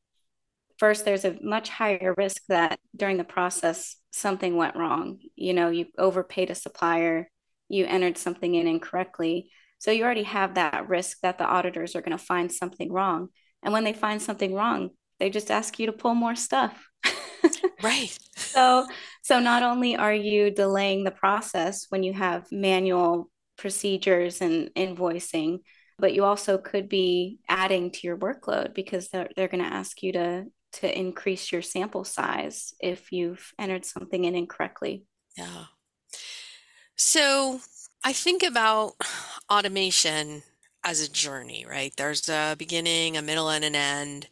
first 0.78 1.06
there's 1.06 1.26
a 1.26 1.38
much 1.42 1.70
higher 1.70 2.14
risk 2.18 2.44
that 2.50 2.80
during 2.96 3.18
the 3.18 3.24
process 3.24 3.96
something 4.12 4.56
went 4.56 4.76
wrong. 4.76 5.20
You 5.36 5.54
know 5.54 5.70
you 5.70 5.88
overpaid 5.98 6.50
a 6.50 6.56
supplier 6.56 7.30
you 7.68 7.86
entered 7.86 8.18
something 8.18 8.54
in 8.54 8.68
incorrectly. 8.68 9.50
So 9.80 9.90
you 9.90 10.04
already 10.04 10.24
have 10.24 10.54
that 10.56 10.88
risk 10.88 11.18
that 11.24 11.40
the 11.40 11.46
auditors 11.46 11.96
are 11.96 12.02
going 12.02 12.18
to 12.18 12.24
find 12.24 12.52
something 12.52 12.92
wrong. 12.92 13.30
And 13.64 13.74
when 13.74 13.84
they 13.84 13.94
find 13.94 14.22
something 14.22 14.54
wrong 14.54 14.92
they 15.20 15.30
just 15.30 15.52
ask 15.52 15.80
you 15.80 15.86
to 15.86 15.94
pull 15.94 16.16
more 16.16 16.36
stuff 16.36 16.90
right 17.82 18.18
so 18.36 18.88
so 19.22 19.40
not 19.40 19.64
only 19.64 19.96
are 19.96 20.14
you 20.14 20.52
delaying 20.52 21.04
the 21.04 21.12
process 21.12 21.86
when 21.90 22.04
you 22.04 22.14
have 22.14 22.46
manual 22.52 23.30
procedures 23.58 24.42
and 24.42 24.70
invoicing 24.76 25.60
but 25.98 26.14
you 26.14 26.26
also 26.26 26.58
could 26.58 26.90
be 26.90 27.40
adding 27.48 27.90
to 27.90 28.00
your 28.04 28.18
workload 28.18 28.74
because 28.74 29.08
they're, 29.10 29.30
they're 29.36 29.48
going 29.48 29.64
to 29.64 29.74
ask 29.74 30.04
you 30.04 30.12
to 30.12 30.46
to 30.74 31.00
increase 31.00 31.54
your 31.54 31.62
sample 31.62 32.04
size 32.04 32.74
if 32.82 33.14
you've 33.14 33.54
entered 33.58 33.86
something 33.86 34.26
in 34.26 34.36
incorrectly. 34.36 35.06
Yeah. 35.38 35.66
So 36.98 37.62
I 38.04 38.12
think 38.12 38.44
about 38.44 38.94
automation 39.50 40.44
as 40.84 41.00
a 41.00 41.10
journey, 41.10 41.66
right? 41.68 41.94
There's 41.96 42.28
a 42.28 42.56
beginning, 42.60 43.16
a 43.16 43.22
middle, 43.22 43.50
and 43.50 43.64
an 43.64 43.74
end. 43.74 44.28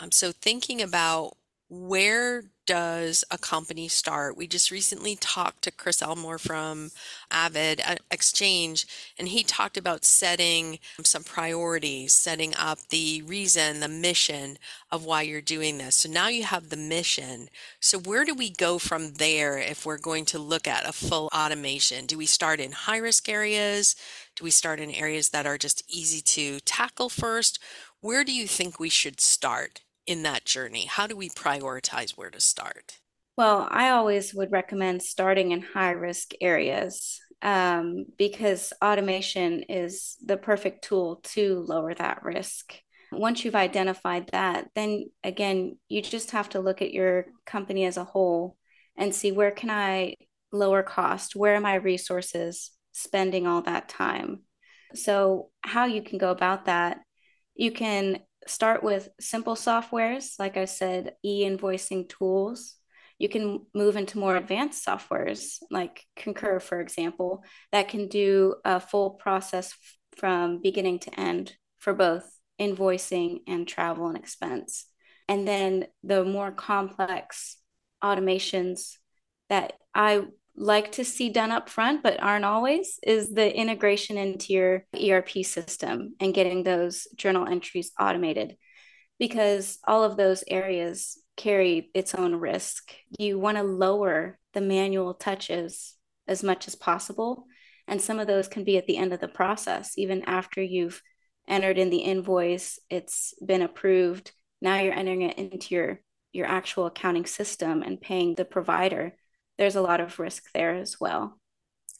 Um, 0.00 0.12
so 0.12 0.30
thinking 0.30 0.82
about 0.82 1.37
where 1.70 2.44
does 2.66 3.24
a 3.30 3.36
company 3.36 3.88
start? 3.88 4.36
We 4.36 4.46
just 4.46 4.70
recently 4.70 5.16
talked 5.16 5.62
to 5.62 5.70
Chris 5.70 6.00
Elmore 6.00 6.38
from 6.38 6.90
Avid 7.30 7.82
uh, 7.86 7.96
Exchange, 8.10 8.86
and 9.18 9.28
he 9.28 9.42
talked 9.42 9.76
about 9.76 10.04
setting 10.04 10.78
some 11.02 11.24
priorities, 11.24 12.14
setting 12.14 12.54
up 12.54 12.78
the 12.88 13.22
reason, 13.22 13.80
the 13.80 13.88
mission 13.88 14.58
of 14.90 15.04
why 15.04 15.22
you're 15.22 15.42
doing 15.42 15.78
this. 15.78 15.96
So 15.96 16.10
now 16.10 16.28
you 16.28 16.44
have 16.44 16.70
the 16.70 16.76
mission. 16.76 17.48
So 17.80 17.98
where 17.98 18.24
do 18.24 18.34
we 18.34 18.50
go 18.50 18.78
from 18.78 19.14
there 19.14 19.58
if 19.58 19.84
we're 19.84 19.98
going 19.98 20.24
to 20.26 20.38
look 20.38 20.66
at 20.66 20.88
a 20.88 20.92
full 20.92 21.28
automation? 21.34 22.06
Do 22.06 22.16
we 22.16 22.26
start 22.26 22.60
in 22.60 22.72
high 22.72 22.98
risk 22.98 23.28
areas? 23.28 23.94
Do 24.36 24.44
we 24.44 24.50
start 24.50 24.80
in 24.80 24.90
areas 24.90 25.30
that 25.30 25.46
are 25.46 25.58
just 25.58 25.82
easy 25.88 26.22
to 26.22 26.60
tackle 26.60 27.08
first? 27.10 27.58
Where 28.00 28.24
do 28.24 28.32
you 28.32 28.46
think 28.46 28.78
we 28.78 28.88
should 28.88 29.20
start? 29.20 29.82
In 30.08 30.22
that 30.22 30.44
journey? 30.46 30.86
How 30.86 31.06
do 31.06 31.14
we 31.14 31.28
prioritize 31.28 32.16
where 32.16 32.30
to 32.30 32.40
start? 32.40 32.98
Well, 33.36 33.68
I 33.70 33.90
always 33.90 34.34
would 34.34 34.50
recommend 34.50 35.02
starting 35.02 35.52
in 35.52 35.60
high 35.60 35.92
risk 35.92 36.32
areas 36.40 37.20
um, 37.42 38.06
because 38.16 38.72
automation 38.82 39.62
is 39.68 40.16
the 40.24 40.38
perfect 40.38 40.82
tool 40.82 41.20
to 41.34 41.60
lower 41.60 41.94
that 41.94 42.24
risk. 42.24 42.74
Once 43.12 43.44
you've 43.44 43.54
identified 43.54 44.28
that, 44.32 44.68
then 44.74 45.04
again, 45.22 45.78
you 45.88 46.02
just 46.02 46.32
have 46.32 46.48
to 46.50 46.60
look 46.60 46.82
at 46.82 46.92
your 46.92 47.26
company 47.46 47.84
as 47.84 47.96
a 47.96 48.04
whole 48.04 48.56
and 48.96 49.14
see 49.14 49.30
where 49.30 49.52
can 49.52 49.70
I 49.70 50.16
lower 50.50 50.82
cost? 50.82 51.36
Where 51.36 51.54
are 51.54 51.60
my 51.60 51.74
resources 51.74 52.70
spending 52.92 53.46
all 53.46 53.62
that 53.62 53.88
time? 53.88 54.42
So, 54.94 55.50
how 55.60 55.84
you 55.84 56.02
can 56.02 56.18
go 56.18 56.30
about 56.30 56.64
that, 56.64 57.00
you 57.54 57.70
can 57.70 58.20
start 58.48 58.82
with 58.82 59.08
simple 59.20 59.54
softwares, 59.54 60.38
like 60.38 60.56
I 60.56 60.64
said, 60.64 61.14
e 61.24 61.44
invoicing 61.44 62.08
tools. 62.08 62.74
You 63.18 63.28
can 63.28 63.66
move 63.74 63.96
into 63.96 64.18
more 64.18 64.36
advanced 64.36 64.86
softwares, 64.86 65.58
like 65.70 66.04
Concur, 66.16 66.60
for 66.60 66.80
example, 66.80 67.44
that 67.72 67.88
can 67.88 68.08
do 68.08 68.54
a 68.64 68.78
full 68.80 69.10
process 69.10 69.74
from 70.16 70.60
beginning 70.62 71.00
to 71.00 71.20
end 71.20 71.54
for 71.78 71.94
both 71.94 72.30
invoicing 72.60 73.40
and 73.46 73.66
travel 73.66 74.08
and 74.08 74.16
expense. 74.16 74.86
And 75.28 75.46
then 75.46 75.86
the 76.02 76.24
more 76.24 76.50
complex 76.50 77.56
automations 78.02 78.96
that 79.48 79.74
I 79.94 80.22
like 80.58 80.92
to 80.92 81.04
see 81.04 81.30
done 81.30 81.52
up 81.52 81.68
front 81.68 82.02
but 82.02 82.20
aren't 82.22 82.44
always 82.44 82.98
is 83.02 83.32
the 83.32 83.56
integration 83.56 84.18
into 84.18 84.52
your 84.52 84.84
ERP 85.00 85.44
system 85.44 86.14
and 86.20 86.34
getting 86.34 86.62
those 86.62 87.06
journal 87.14 87.46
entries 87.46 87.92
automated. 87.98 88.56
Because 89.18 89.78
all 89.86 90.04
of 90.04 90.16
those 90.16 90.44
areas 90.46 91.18
carry 91.36 91.90
its 91.94 92.14
own 92.14 92.34
risk. 92.34 92.92
You 93.18 93.38
want 93.38 93.56
to 93.56 93.62
lower 93.62 94.38
the 94.54 94.60
manual 94.60 95.14
touches 95.14 95.94
as 96.26 96.42
much 96.42 96.66
as 96.66 96.74
possible. 96.74 97.46
And 97.86 98.00
some 98.00 98.18
of 98.18 98.26
those 98.26 98.48
can 98.48 98.64
be 98.64 98.76
at 98.76 98.86
the 98.86 98.96
end 98.96 99.12
of 99.12 99.20
the 99.20 99.28
process 99.28 99.92
even 99.96 100.22
after 100.24 100.62
you've 100.62 101.00
entered 101.46 101.78
in 101.78 101.88
the 101.88 101.98
invoice 101.98 102.78
it's 102.90 103.32
been 103.44 103.62
approved. 103.62 104.32
Now 104.60 104.80
you're 104.80 104.92
entering 104.92 105.22
it 105.22 105.38
into 105.38 105.74
your 105.74 106.00
your 106.32 106.46
actual 106.46 106.86
accounting 106.86 107.24
system 107.24 107.82
and 107.82 108.00
paying 108.00 108.34
the 108.34 108.44
provider 108.44 109.14
there's 109.58 109.76
a 109.76 109.82
lot 109.82 110.00
of 110.00 110.18
risk 110.18 110.52
there 110.52 110.74
as 110.74 111.00
well. 111.00 111.38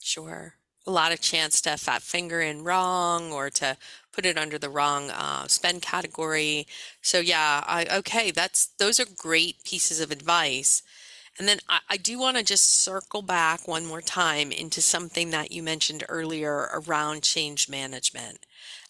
Sure. 0.01 0.55
A 0.87 0.91
lot 0.91 1.11
of 1.11 1.19
chance 1.21 1.61
to 1.61 1.77
fat 1.77 2.01
finger 2.01 2.41
in 2.41 2.63
wrong 2.63 3.31
or 3.31 3.49
to 3.51 3.77
put 4.11 4.25
it 4.25 4.37
under 4.37 4.57
the 4.57 4.69
wrong 4.69 5.11
uh, 5.11 5.47
spend 5.47 5.81
category. 5.81 6.65
So 7.01 7.19
yeah, 7.19 7.63
I, 7.67 7.85
okay, 7.97 8.31
that's 8.31 8.65
those 8.79 8.99
are 8.99 9.05
great 9.17 9.63
pieces 9.63 9.99
of 9.99 10.09
advice. 10.11 10.81
And 11.37 11.47
then 11.47 11.59
I, 11.69 11.79
I 11.89 11.97
do 11.97 12.17
want 12.19 12.37
to 12.37 12.43
just 12.43 12.69
circle 12.83 13.21
back 13.21 13.67
one 13.67 13.85
more 13.85 14.01
time 14.01 14.51
into 14.51 14.81
something 14.81 15.29
that 15.31 15.51
you 15.51 15.61
mentioned 15.61 16.03
earlier 16.09 16.69
around 16.73 17.23
change 17.23 17.69
management 17.69 18.45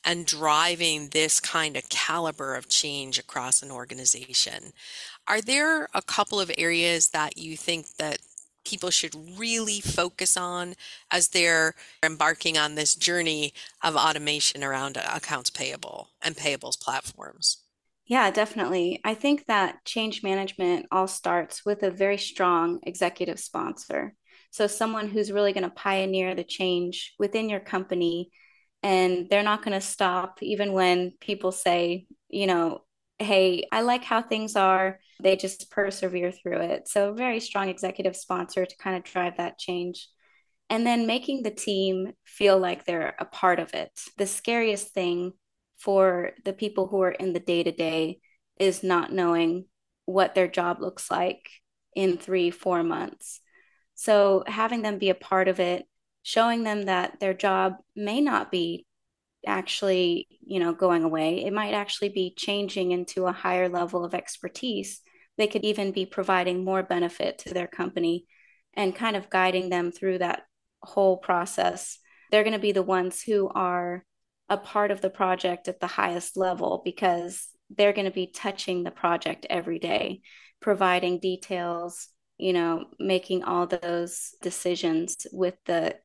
and 0.06 0.26
driving 0.26 1.10
this 1.10 1.40
kind 1.40 1.76
of 1.76 1.90
caliber 1.90 2.56
of 2.56 2.70
change 2.70 3.20
across 3.20 3.62
an 3.62 3.72
organization. 3.72 4.72
Are 5.28 5.42
there 5.42 5.90
a 5.94 6.02
couple 6.02 6.40
of 6.40 6.52
areas 6.58 7.10
that 7.10 7.38
you 7.38 7.58
think 7.58 7.98
that 7.98 8.20
people 8.66 8.90
should 8.90 9.16
really 9.38 9.82
focus 9.82 10.38
on 10.38 10.76
as 11.12 11.30
they're 11.30 11.74
embarking 12.04 12.58
on 12.58 12.76
this 12.76 12.96
journey 12.96 13.54
of 13.84 13.96
automation 13.96 14.64
around 14.64 14.98
accounts 14.98 15.50
payable 15.50 16.10
and 16.22 16.36
payables 16.36 16.80
platforms? 16.80 17.58
Yeah, 18.06 18.32
definitely. 18.32 19.00
I 19.04 19.14
think 19.14 19.46
that 19.46 19.86
change 19.86 20.24
management 20.24 20.88
all 20.92 21.08
starts 21.08 21.64
with 21.64 21.84
a 21.84 21.92
very 21.92 22.18
strong 22.18 22.80
executive 22.84 23.40
sponsor. 23.40 24.16
So, 24.52 24.66
someone 24.66 25.08
who's 25.08 25.32
really 25.32 25.54
going 25.54 25.64
to 25.64 25.70
pioneer 25.70 26.34
the 26.34 26.44
change 26.44 27.14
within 27.20 27.50
your 27.50 27.60
company, 27.60 28.32
and 28.82 29.30
they're 29.30 29.44
not 29.44 29.64
going 29.64 29.80
to 29.80 29.86
stop 29.86 30.42
even 30.42 30.74
when 30.74 31.14
people 31.22 31.52
say, 31.52 32.08
you 32.30 32.48
know, 32.48 32.82
hey, 33.20 33.68
I 33.72 33.82
like 33.82 34.04
how 34.04 34.22
things 34.22 34.56
are. 34.56 35.00
They 35.22 35.36
just 35.36 35.70
persevere 35.70 36.32
through 36.32 36.62
it. 36.62 36.88
So, 36.88 37.14
very 37.14 37.40
strong 37.40 37.68
executive 37.70 38.16
sponsor 38.16 38.66
to 38.66 38.78
kind 38.78 38.96
of 38.96 39.04
drive 39.04 39.38
that 39.38 39.60
change. 39.60 40.08
And 40.70 40.86
then 40.86 41.08
making 41.08 41.44
the 41.44 41.52
team 41.52 42.14
feel 42.26 42.58
like 42.58 42.86
they're 42.86 43.16
a 43.20 43.26
part 43.26 43.60
of 43.60 43.74
it. 43.74 43.92
The 44.18 44.28
scariest 44.28 44.94
thing 44.94 45.34
for 45.78 46.32
the 46.46 46.54
people 46.54 46.88
who 46.88 47.02
are 47.02 47.12
in 47.12 47.34
the 47.34 47.40
day 47.40 47.64
to 47.64 47.72
day 47.72 48.20
is 48.60 48.84
not 48.84 49.12
knowing 49.12 49.66
what 50.06 50.36
their 50.36 50.48
job 50.48 50.80
looks 50.80 51.10
like 51.10 51.50
in 51.96 52.18
three, 52.18 52.52
four 52.52 52.84
months. 52.84 53.42
So 53.96 54.44
having 54.48 54.82
them 54.82 55.00
be 55.00 55.10
a 55.10 55.16
part 55.16 55.48
of 55.48 55.60
it, 55.60 55.86
showing 56.24 56.64
them 56.64 56.84
that 56.84 57.20
their 57.20 57.34
job 57.34 57.74
may 57.96 58.22
not 58.22 58.52
be 58.52 58.86
actually, 59.46 60.28
you 60.46 60.60
know, 60.60 60.74
going 60.74 61.04
away. 61.04 61.46
It 61.46 61.54
might 61.54 61.74
actually 61.74 62.10
be 62.10 62.34
changing 62.38 62.92
into 62.92 63.26
a 63.26 63.32
higher 63.32 63.70
level 63.70 64.04
of 64.04 64.14
expertise. 64.14 65.02
They 65.38 65.48
could 65.48 65.64
even 65.64 65.92
be 65.92 66.06
providing 66.06 66.64
more 66.64 66.84
benefit 66.84 67.40
to 67.40 67.54
their 67.54 67.68
company 67.68 68.26
and 68.74 68.96
kind 68.96 69.16
of 69.16 69.30
guiding 69.30 69.70
them 69.70 69.92
through 69.92 70.20
that 70.20 70.44
whole 70.82 71.18
process. 71.18 72.00
They're 72.32 72.44
going 72.44 72.54
to 72.54 72.60
be 72.60 72.72
the 72.72 72.84
ones 72.84 73.22
who 73.22 73.50
are 73.50 74.04
a 74.50 74.58
part 74.58 74.92
of 74.92 75.02
the 75.02 75.10
project 75.10 75.68
at 75.68 75.80
the 75.80 75.88
highest 75.88 76.36
level 76.36 76.82
because 76.84 77.48
they're 77.70 77.94
going 77.94 78.06
to 78.06 78.12
be 78.12 78.28
touching 78.28 78.84
the 78.84 78.92
project 78.92 79.46
every 79.50 79.80
day, 79.80 80.22
providing 80.60 81.20
details, 81.20 82.08
you 82.38 82.54
know, 82.54 82.86
making 83.00 83.44
all 83.44 83.68
those 83.68 84.32
decisions 84.42 85.28
with 85.32 85.56
the 85.66 85.96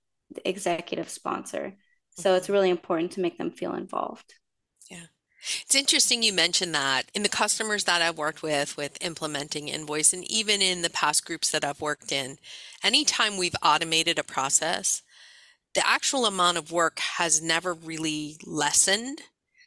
executive 0.44 1.08
sponsor. 1.08 1.76
So 2.14 2.35
it's 2.35 2.49
really 2.49 2.71
important 2.71 3.12
to 3.12 3.21
make 3.21 3.38
them 3.38 3.50
feel 3.50 3.75
involved. 3.75 4.35
Yeah. 4.90 5.06
It's 5.62 5.75
interesting 5.75 6.23
you 6.23 6.33
mentioned 6.33 6.75
that 6.75 7.11
in 7.12 7.23
the 7.23 7.28
customers 7.28 7.85
that 7.85 8.00
I've 8.00 8.16
worked 8.16 8.42
with, 8.42 8.76
with 8.76 8.97
implementing 9.00 9.68
invoice, 9.68 10.12
and 10.12 10.25
even 10.30 10.62
in 10.62 10.83
the 10.83 10.90
past 10.90 11.26
groups 11.26 11.50
that 11.50 11.64
I've 11.64 11.80
worked 11.80 12.12
in, 12.12 12.38
anytime 12.83 13.37
we've 13.37 13.56
automated 13.62 14.18
a 14.18 14.25
process, 14.25 15.02
the 15.75 15.87
actual 15.87 16.25
amount 16.25 16.56
of 16.56 16.73
work 16.73 16.99
has 17.00 17.42
never 17.42 17.75
really 17.75 18.37
lessened. 18.47 19.23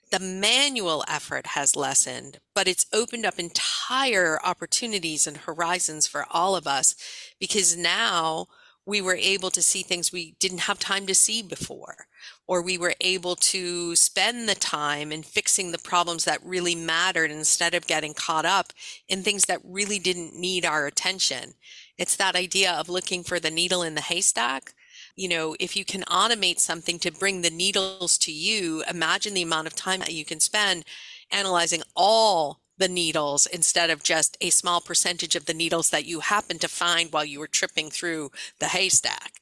The 0.09 0.19
manual 0.19 1.03
effort 1.07 1.47
has 1.47 1.75
lessened, 1.75 2.39
but 2.55 2.67
it's 2.67 2.85
opened 2.93 3.25
up 3.25 3.37
entire 3.37 4.39
opportunities 4.41 5.27
and 5.27 5.35
horizons 5.35 6.07
for 6.07 6.25
all 6.31 6.55
of 6.55 6.65
us 6.65 6.95
because 7.41 7.75
now 7.75 8.47
we 8.87 9.01
were 9.01 9.15
able 9.15 9.51
to 9.51 9.61
see 9.61 9.83
things 9.83 10.11
we 10.11 10.35
didn't 10.39 10.61
have 10.61 10.79
time 10.79 11.05
to 11.05 11.13
see 11.13 11.43
before, 11.43 12.07
or 12.47 12.61
we 12.61 12.77
were 12.77 12.95
able 13.01 13.35
to 13.35 13.95
spend 13.95 14.47
the 14.47 14.55
time 14.55 15.11
in 15.11 15.21
fixing 15.21 15.71
the 15.71 15.77
problems 15.77 16.23
that 16.23 16.43
really 16.43 16.73
mattered 16.73 17.29
instead 17.29 17.75
of 17.75 17.85
getting 17.85 18.13
caught 18.13 18.45
up 18.45 18.71
in 19.09 19.21
things 19.21 19.45
that 19.45 19.59
really 19.63 19.99
didn't 19.99 20.33
need 20.33 20.65
our 20.65 20.87
attention. 20.87 21.53
It's 21.97 22.15
that 22.15 22.35
idea 22.35 22.71
of 22.71 22.87
looking 22.87 23.23
for 23.23 23.39
the 23.39 23.51
needle 23.51 23.83
in 23.83 23.93
the 23.93 24.01
haystack 24.01 24.73
you 25.15 25.27
know, 25.27 25.55
if 25.59 25.75
you 25.75 25.83
can 25.83 26.03
automate 26.03 26.59
something 26.59 26.99
to 26.99 27.11
bring 27.11 27.41
the 27.41 27.49
needles 27.49 28.19
to 28.19 28.31
you, 28.31 28.83
imagine 28.87 29.33
the 29.33 29.41
amount 29.41 29.65
of 29.65 29.75
time 29.75 29.99
that 30.01 30.13
you 30.13 30.23
can 30.23 30.39
spend 30.39 30.85
analyzing 31.31 31.81
all 31.95 32.61
the 32.77 32.87
needles 32.87 33.45
instead 33.47 33.89
of 33.89 34.03
just 34.03 34.37
a 34.41 34.49
small 34.49 34.81
percentage 34.81 35.35
of 35.35 35.45
the 35.45 35.53
needles 35.53 35.89
that 35.89 36.05
you 36.05 36.19
happen 36.19 36.59
to 36.59 36.67
find 36.67 37.11
while 37.11 37.25
you 37.25 37.39
were 37.39 37.47
tripping 37.47 37.89
through 37.89 38.31
the 38.59 38.67
haystack. 38.67 39.33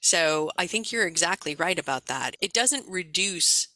So 0.00 0.50
I 0.58 0.66
think 0.66 0.92
you're 0.92 1.06
exactly 1.06 1.54
right 1.54 1.78
about 1.78 2.06
that. 2.06 2.36
It 2.40 2.52
doesn't 2.52 2.88
reduce 2.88 3.68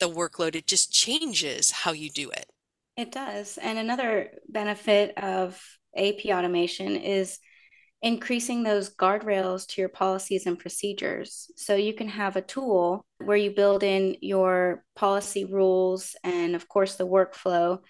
the 0.00 0.08
workload, 0.08 0.54
it 0.54 0.66
just 0.66 0.92
changes 0.92 1.70
how 1.70 1.92
you 1.92 2.08
do 2.08 2.30
it. 2.30 2.46
It 2.96 3.10
does. 3.10 3.58
And 3.58 3.78
another 3.78 4.30
benefit 4.48 5.16
of 5.18 5.60
AP 5.96 6.26
automation 6.26 6.96
is 6.96 7.38
increasing 8.00 8.62
those 8.62 8.94
guardrails 8.94 9.66
to 9.68 9.80
your 9.80 9.88
policies 9.88 10.46
and 10.46 10.58
procedures. 10.58 11.50
So 11.56 11.74
you 11.74 11.94
can 11.94 12.08
have 12.08 12.36
a 12.36 12.42
tool 12.42 13.04
where 13.18 13.36
you 13.36 13.50
build 13.50 13.82
in 13.82 14.16
your 14.20 14.84
policy 14.94 15.44
rules 15.44 16.14
and, 16.22 16.54
of 16.54 16.68
course, 16.68 16.94
the 16.94 17.06
workflow. 17.06 17.80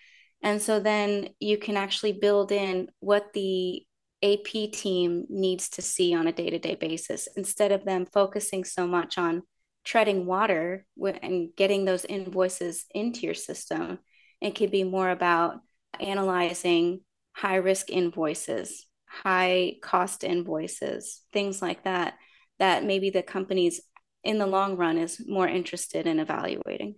And 0.42 0.62
so 0.62 0.80
then 0.80 1.30
you 1.40 1.58
can 1.58 1.76
actually 1.76 2.12
build 2.12 2.52
in 2.52 2.88
what 3.00 3.32
the 3.32 3.84
AP 4.22 4.72
team 4.72 5.26
needs 5.28 5.68
to 5.70 5.82
see 5.82 6.14
on 6.14 6.26
a 6.26 6.32
day 6.32 6.50
to 6.50 6.58
day 6.58 6.74
basis 6.74 7.28
instead 7.36 7.72
of 7.72 7.84
them 7.84 8.06
focusing 8.06 8.64
so 8.64 8.86
much 8.86 9.18
on 9.18 9.42
treading 9.84 10.26
water 10.26 10.84
and 11.22 11.50
getting 11.56 11.84
those 11.84 12.04
invoices 12.04 12.84
into 12.94 13.20
your 13.20 13.34
system. 13.34 13.98
It 14.40 14.54
could 14.54 14.70
be 14.70 14.84
more 14.84 15.10
about 15.10 15.60
analyzing 16.00 17.00
high 17.32 17.56
risk 17.56 17.90
invoices 17.90 18.86
high 19.08 19.76
cost 19.82 20.22
invoices, 20.24 21.22
things 21.32 21.60
like 21.62 21.84
that, 21.84 22.14
that 22.58 22.84
maybe 22.84 23.10
the 23.10 23.22
companies 23.22 23.80
in 24.22 24.38
the 24.38 24.46
long 24.46 24.76
run 24.76 24.98
is 24.98 25.20
more 25.26 25.48
interested 25.48 26.06
in 26.06 26.20
evaluating. 26.20 26.96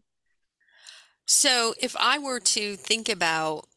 So, 1.32 1.74
if 1.78 1.94
I 1.96 2.18
were 2.18 2.40
to 2.40 2.74
think 2.74 3.08
about 3.08 3.68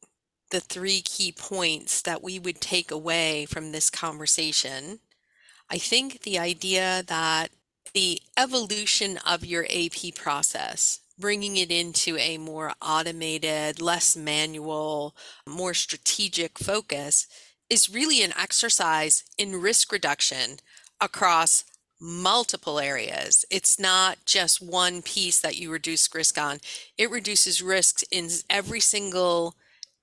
the 0.50 0.60
three 0.60 1.02
key 1.02 1.32
points 1.32 2.02
that 2.02 2.24
we 2.24 2.40
would 2.40 2.60
take 2.60 2.90
away 2.90 3.46
from 3.46 3.72
this 3.72 3.92
conversation, 3.92 5.02
I 5.70 5.78
think 5.78 6.24
the 6.24 6.40
idea 6.40 7.04
that 7.06 7.52
the 7.94 8.20
evolution 8.36 9.20
of 9.20 9.46
your 9.46 9.66
AP 9.66 10.16
process, 10.16 11.02
bringing 11.20 11.56
it 11.56 11.70
into 11.70 12.18
a 12.18 12.40
more 12.40 12.74
automated, 12.82 13.80
less 13.80 14.18
manual, 14.18 15.16
more 15.48 15.76
strategic 15.76 16.58
focus 16.58 17.28
is 17.70 17.88
really 17.88 18.24
an 18.24 18.34
exercise 18.36 19.26
in 19.38 19.62
risk 19.62 19.92
reduction 19.92 20.58
across 21.00 21.66
multiple 22.00 22.80
areas. 22.80 23.46
It's 23.50 23.80
not 23.80 24.18
just 24.26 24.62
one 24.62 25.02
piece 25.02 25.40
that 25.40 25.58
you 25.58 25.72
reduce 25.72 26.14
risk 26.14 26.38
on, 26.38 26.60
it 26.98 27.10
reduces 27.10 27.62
risks 27.62 28.04
in 28.12 28.30
every 28.50 28.80
single 28.80 29.56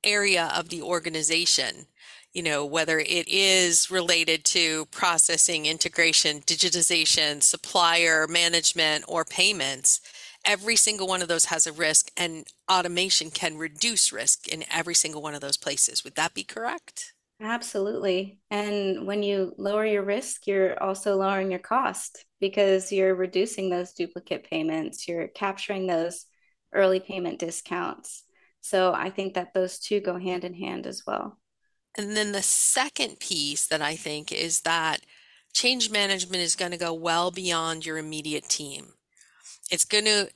area 0.02 0.50
of 0.56 0.68
the 0.68 0.82
organization. 0.82 1.86
You 2.32 2.44
know, 2.44 2.64
whether 2.64 3.00
it 3.00 3.26
is 3.26 3.90
related 3.90 4.44
to 4.46 4.86
processing, 4.86 5.66
integration, 5.66 6.42
digitization, 6.42 7.42
supplier 7.42 8.28
management, 8.28 9.04
or 9.08 9.24
payments, 9.24 10.00
every 10.44 10.76
single 10.76 11.08
one 11.08 11.22
of 11.22 11.28
those 11.28 11.46
has 11.46 11.66
a 11.66 11.72
risk, 11.72 12.10
and 12.16 12.46
automation 12.70 13.30
can 13.30 13.58
reduce 13.58 14.12
risk 14.12 14.46
in 14.46 14.64
every 14.70 14.94
single 14.94 15.22
one 15.22 15.34
of 15.34 15.40
those 15.40 15.56
places. 15.56 16.04
Would 16.04 16.14
that 16.14 16.32
be 16.32 16.44
correct? 16.44 17.14
Absolutely. 17.40 18.38
And 18.50 19.06
when 19.06 19.22
you 19.22 19.54
lower 19.56 19.86
your 19.86 20.04
risk, 20.04 20.46
you're 20.46 20.80
also 20.82 21.16
lowering 21.16 21.50
your 21.50 21.60
cost 21.60 22.26
because 22.38 22.92
you're 22.92 23.14
reducing 23.14 23.70
those 23.70 23.92
duplicate 23.92 24.44
payments, 24.44 25.08
you're 25.08 25.28
capturing 25.28 25.86
those 25.86 26.26
early 26.74 27.00
payment 27.00 27.38
discounts. 27.38 28.24
So 28.60 28.92
I 28.92 29.08
think 29.10 29.34
that 29.34 29.54
those 29.54 29.78
two 29.78 30.00
go 30.00 30.18
hand 30.18 30.44
in 30.44 30.52
hand 30.54 30.86
as 30.86 31.04
well. 31.06 31.38
And 31.96 32.16
then 32.16 32.32
the 32.32 32.42
second 32.42 33.20
piece 33.20 33.66
that 33.66 33.80
I 33.80 33.96
think 33.96 34.32
is 34.32 34.60
that 34.60 35.00
change 35.52 35.90
management 35.90 36.42
is 36.42 36.56
going 36.56 36.72
to 36.72 36.76
go 36.76 36.92
well 36.92 37.30
beyond 37.30 37.86
your 37.86 37.98
immediate 37.98 38.48
team. 38.48 38.88
It's 39.70 39.84
going 39.84 40.04
to 40.04 40.28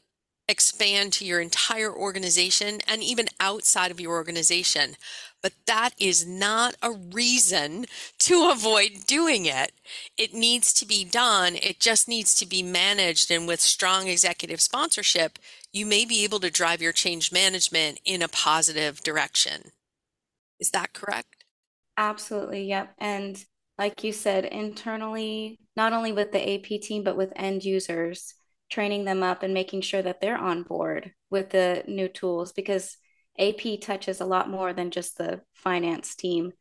expand 0.48 1.12
to 1.14 1.24
your 1.24 1.40
entire 1.40 1.92
organization 1.92 2.80
and 2.88 3.02
even 3.02 3.26
outside 3.40 3.90
of 3.90 4.00
your 4.00 4.14
organization. 4.14 4.96
But 5.44 5.52
that 5.66 5.90
is 5.98 6.26
not 6.26 6.74
a 6.80 6.90
reason 6.90 7.84
to 8.20 8.48
avoid 8.50 9.04
doing 9.06 9.44
it. 9.44 9.72
It 10.16 10.32
needs 10.32 10.72
to 10.72 10.86
be 10.86 11.04
done. 11.04 11.56
It 11.56 11.80
just 11.80 12.08
needs 12.08 12.34
to 12.36 12.46
be 12.46 12.62
managed. 12.62 13.30
And 13.30 13.46
with 13.46 13.60
strong 13.60 14.08
executive 14.08 14.62
sponsorship, 14.62 15.38
you 15.70 15.84
may 15.84 16.06
be 16.06 16.24
able 16.24 16.40
to 16.40 16.50
drive 16.50 16.80
your 16.80 16.92
change 16.92 17.30
management 17.30 18.00
in 18.06 18.22
a 18.22 18.28
positive 18.28 19.02
direction. 19.02 19.72
Is 20.58 20.70
that 20.70 20.94
correct? 20.94 21.44
Absolutely. 21.98 22.64
Yep. 22.64 22.94
And 22.96 23.44
like 23.76 24.02
you 24.02 24.12
said, 24.12 24.46
internally, 24.46 25.58
not 25.76 25.92
only 25.92 26.12
with 26.12 26.32
the 26.32 26.54
AP 26.54 26.80
team, 26.80 27.04
but 27.04 27.18
with 27.18 27.34
end 27.36 27.66
users, 27.66 28.32
training 28.70 29.04
them 29.04 29.22
up 29.22 29.42
and 29.42 29.52
making 29.52 29.82
sure 29.82 30.00
that 30.00 30.22
they're 30.22 30.38
on 30.38 30.62
board 30.62 31.12
with 31.30 31.50
the 31.50 31.84
new 31.86 32.08
tools 32.08 32.52
because 32.52 32.96
AP 33.38 33.80
touches 33.80 34.20
a 34.20 34.26
lot 34.26 34.48
more 34.48 34.72
than 34.72 34.90
just 34.90 35.18
the 35.18 35.40
finance 35.52 36.14
team. 36.14 36.52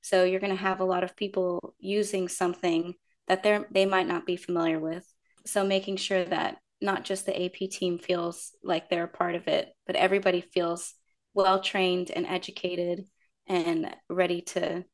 So 0.00 0.24
you're 0.24 0.40
going 0.40 0.56
to 0.56 0.62
have 0.62 0.80
a 0.80 0.84
lot 0.84 1.04
of 1.04 1.16
people 1.16 1.74
using 1.78 2.28
something 2.28 2.94
that 3.28 3.42
they 3.42 3.60
they 3.70 3.86
might 3.86 4.08
not 4.08 4.26
be 4.26 4.36
familiar 4.36 4.80
with. 4.80 5.06
So 5.46 5.64
making 5.64 5.96
sure 5.96 6.24
that 6.24 6.58
not 6.80 7.04
just 7.04 7.26
the 7.26 7.44
AP 7.44 7.70
team 7.70 7.98
feels 7.98 8.52
like 8.62 8.88
they're 8.88 9.04
a 9.04 9.08
part 9.08 9.36
of 9.36 9.46
it, 9.46 9.68
but 9.86 9.96
everybody 9.96 10.40
feels 10.40 10.94
well 11.34 11.60
trained 11.60 12.10
and 12.10 12.26
educated 12.26 13.04
and 13.46 13.94
ready 14.08 14.42
to 14.42 14.84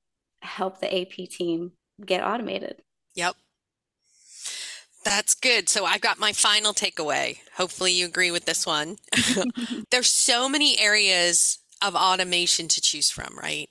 help 0.40 0.81
the 0.81 1.01
AP 1.01 1.29
team 1.31 1.72
get 2.05 2.22
automated. 2.22 2.77
Yep. 3.14 3.35
That's 5.09 5.35
good. 5.35 5.71
So 5.71 5.87
I've 5.87 6.03
got 6.03 6.18
my 6.18 6.33
final 6.33 6.75
takeaway. 6.75 7.38
Hopefully 7.57 7.92
you 7.92 8.05
agree 8.05 8.31
with 8.31 8.44
this 8.44 8.66
one. 8.66 8.99
There's 9.90 10.11
so 10.11 10.51
many 10.51 10.79
areas 10.79 11.61
of 11.83 11.94
automation 11.94 12.68
to 12.68 12.81
choose 12.83 13.11
from, 13.11 13.35
right? 13.40 13.71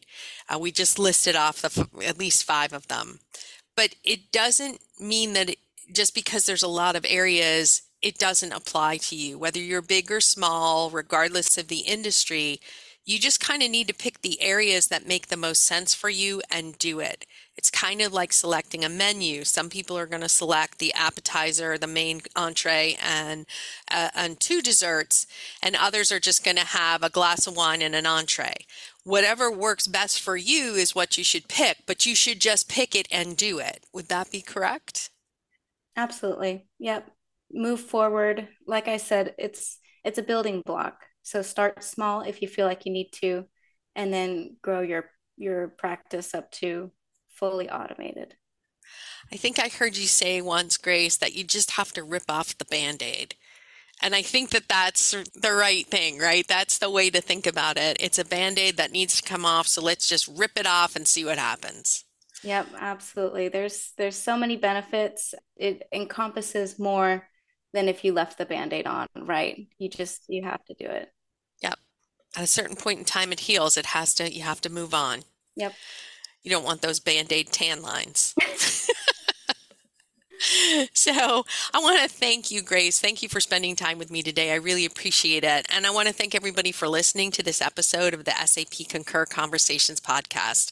Uh, 0.50 0.58
we 0.58 0.71
just 0.71 0.97
listed 0.97 1.36
off 1.36 1.62
the, 1.62 1.88
at 2.04 2.17
least 2.17 2.43
five 2.43 2.73
of 2.73 2.88
them. 2.88 3.19
But 3.76 3.93
it 4.04 4.32
doesn't 4.32 4.80
mean 5.00 5.34
that 5.34 5.52
it, 5.52 5.60
just 5.93 6.15
because 6.15 6.47
there's 6.47 6.63
a 6.63 6.67
lot 6.67 6.95
of 6.95 7.06
areas, 7.08 7.84
it 8.02 8.17
doesn't 8.17 8.52
apply 8.52 8.97
to 8.97 9.15
you. 9.15 9.38
Whether 9.38 9.60
you're 9.60 9.84
big 9.84 10.12
or 10.12 10.21
small, 10.21 10.89
regardless 10.89 11.56
of 11.60 11.67
the 11.67 11.82
industry, 11.82 12.60
you 13.06 13.19
just 13.19 13.39
kind 13.39 13.62
of 13.62 13.69
need 13.69 13.88
to 13.89 13.93
pick 13.93 14.21
the 14.21 14.41
areas 14.41 14.88
that 14.88 15.08
make 15.08 15.28
the 15.28 15.38
most 15.38 15.62
sense 15.62 15.93
for 15.93 16.10
you 16.10 16.41
and 16.50 16.80
do 16.80 17.00
it. 17.00 17.28
It's 17.58 17.72
kind 17.72 18.02
of 18.02 18.13
like 18.13 18.32
selecting 18.32 18.84
a 18.86 18.89
menu. 18.89 19.43
Some 19.43 19.70
people 19.70 19.98
are 19.98 20.06
going 20.06 20.22
to 20.22 20.30
select 20.30 20.80
the 20.80 20.93
appetizer, 20.93 21.78
the 21.78 21.88
main 21.88 22.22
entree, 22.36 22.98
and 23.02 23.46
uh, 23.91 24.10
and 24.15 24.39
two 24.39 24.62
desserts, 24.62 25.26
and 25.62 25.76
others 25.76 26.12
are 26.12 26.20
just 26.20 26.43
going 26.43 26.58
to 26.58 26.65
have 26.65 27.04
a 27.04 27.10
glass 27.10 27.48
of 27.48 27.56
wine 27.56 27.82
and 27.82 27.96
an 27.96 28.06
entree. 28.06 28.65
Whatever 29.04 29.52
works 29.52 29.88
best 29.88 30.22
for 30.22 30.38
you 30.38 30.74
is 30.76 30.93
what 30.93 31.17
you 31.17 31.24
should 31.24 31.48
pick, 31.48 31.78
but 31.86 32.06
you 32.06 32.15
should 32.15 32.39
just 32.39 32.70
pick 32.70 32.96
it 32.96 33.08
and 33.12 33.36
do 33.36 33.60
it. 33.60 33.86
Would 33.93 34.10
that 34.10 34.32
be 34.32 34.41
correct? 34.41 35.10
Absolutely. 35.96 36.67
Yep. 36.80 37.10
Move 37.52 37.80
forward. 37.80 38.50
Like 38.67 38.88
I 38.88 38.98
said, 38.98 39.34
it's 39.38 39.80
it's 40.04 40.17
a 40.20 40.24
building 40.24 40.62
block 40.65 41.08
so 41.28 41.41
start 41.41 41.84
small 41.84 42.22
if 42.22 42.41
you 42.41 42.48
feel 42.48 42.65
like 42.65 42.86
you 42.86 42.93
need 42.93 43.12
to, 43.15 43.43
and 43.98 44.13
then 44.13 44.56
grow 44.62 44.80
your 44.80 45.10
your 45.36 45.67
practice 45.67 46.34
up 46.34 46.50
to 46.52 46.89
fully 47.39 47.69
automated. 47.69 48.36
I 49.32 49.38
think 49.38 49.58
I 49.60 49.69
heard 49.69 49.95
you 49.95 50.06
say 50.08 50.41
once, 50.41 50.76
Grace, 50.78 51.15
that 51.17 51.34
you 51.34 51.43
just 51.45 51.71
have 51.71 51.93
to 51.93 52.04
rip 52.04 52.30
off 52.30 52.58
the 52.58 52.65
band 52.65 53.02
aid. 53.02 53.36
And 54.02 54.15
I 54.15 54.21
think 54.23 54.52
that 54.52 54.69
that's 54.69 55.12
the 55.36 55.54
right 55.54 55.88
thing, 55.88 56.19
right? 56.19 56.47
That's 56.47 56.78
the 56.80 56.89
way 56.91 57.10
to 57.12 57.21
think 57.21 57.47
about 57.47 57.78
it. 57.78 57.97
It's 58.00 58.19
a 58.19 58.26
band 58.26 58.60
aid 58.60 58.78
that 58.78 58.91
needs 58.91 59.21
to 59.21 59.28
come 59.30 59.45
off. 59.45 59.67
So 59.67 59.82
let's 59.82 60.08
just 60.10 60.28
rip 60.28 60.58
it 60.58 60.67
off 60.67 60.95
and 60.95 61.08
see 61.08 61.26
what 61.26 61.39
happens. 61.39 62.06
Yep, 62.43 62.73
absolutely. 62.78 63.50
There's 63.50 63.93
there's 63.97 64.15
so 64.15 64.38
many 64.38 64.58
benefits. 64.58 65.34
It 65.56 65.84
encompasses 65.91 66.78
more 66.80 67.28
than 67.73 67.89
if 67.89 68.04
you 68.06 68.13
left 68.13 68.38
the 68.38 68.45
band-aid 68.45 68.88
on, 68.88 69.08
right? 69.15 69.67
You 69.78 69.89
just 69.89 70.23
you 70.30 70.43
have 70.43 70.63
to 70.65 70.73
do 70.76 70.86
it 70.86 71.12
Yep. 71.62 71.78
at 72.38 72.43
a 72.43 72.47
certain 72.47 72.76
point 72.78 73.00
in 73.00 73.06
time 73.06 73.32
it 73.34 73.41
heals 73.41 73.78
it 73.78 73.88
has 73.88 74.13
to 74.15 74.32
you 74.34 74.43
have 74.43 74.62
to 74.62 74.69
move 74.69 74.93
on 74.93 75.23
yep 75.56 75.78
you 76.43 76.52
don't 76.52 76.65
want 76.65 76.82
those 76.82 77.00
band-aid 77.00 77.52
tan 77.52 77.82
lines 77.82 78.36
so 80.93 81.45
I 81.73 81.80
want 81.80 82.02
to 82.02 82.15
thank 82.15 82.52
you, 82.52 82.62
Grace. 82.62 83.00
Thank 83.00 83.23
you 83.23 83.30
for 83.30 83.39
spending 83.39 83.76
time 83.76 83.97
with 83.97 84.12
me 84.12 84.21
today. 84.21 84.52
I 84.52 84.56
really 84.56 84.86
appreciate 84.86 85.43
it. 85.43 85.65
And 85.73 85.86
I 85.86 85.91
want 85.91 86.08
to 86.08 86.13
thank 86.13 86.36
everybody 86.36 86.71
for 86.71 86.88
listening 86.88 87.32
to 87.32 87.43
this 87.43 87.62
episode 87.62 88.13
of 88.13 88.26
the 88.26 88.34
SAP 88.45 88.88
Concur 88.88 89.26
Conversations 89.26 90.00
podcast. 90.00 90.71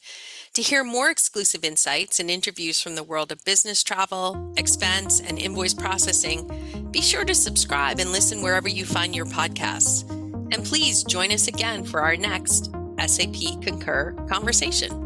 To 0.54 0.62
hear 0.62 0.84
more 0.84 1.10
exclusive 1.10 1.66
insights 1.66 2.20
and 2.20 2.30
interviews 2.30 2.80
from 2.80 2.96
the 2.96 3.04
world 3.04 3.32
of 3.32 3.44
business 3.44 3.84
travel, 3.84 4.54
expense, 4.58 5.20
and 5.20 5.40
invoice 5.40 5.74
processing, 5.74 6.90
be 6.92 7.02
sure 7.02 7.26
to 7.26 7.36
subscribe 7.36 8.00
and 8.00 8.12
listen 8.12 8.42
wherever 8.42 8.70
you 8.70 8.86
find 8.86 9.16
your 9.16 9.26
podcasts. 9.26 10.10
And 10.54 10.64
please 10.64 11.04
join 11.04 11.32
us 11.32 11.48
again 11.48 11.84
for 11.84 12.02
our 12.02 12.16
next 12.16 12.72
SAP 13.06 13.62
Concur 13.62 14.14
conversation. 14.30 15.05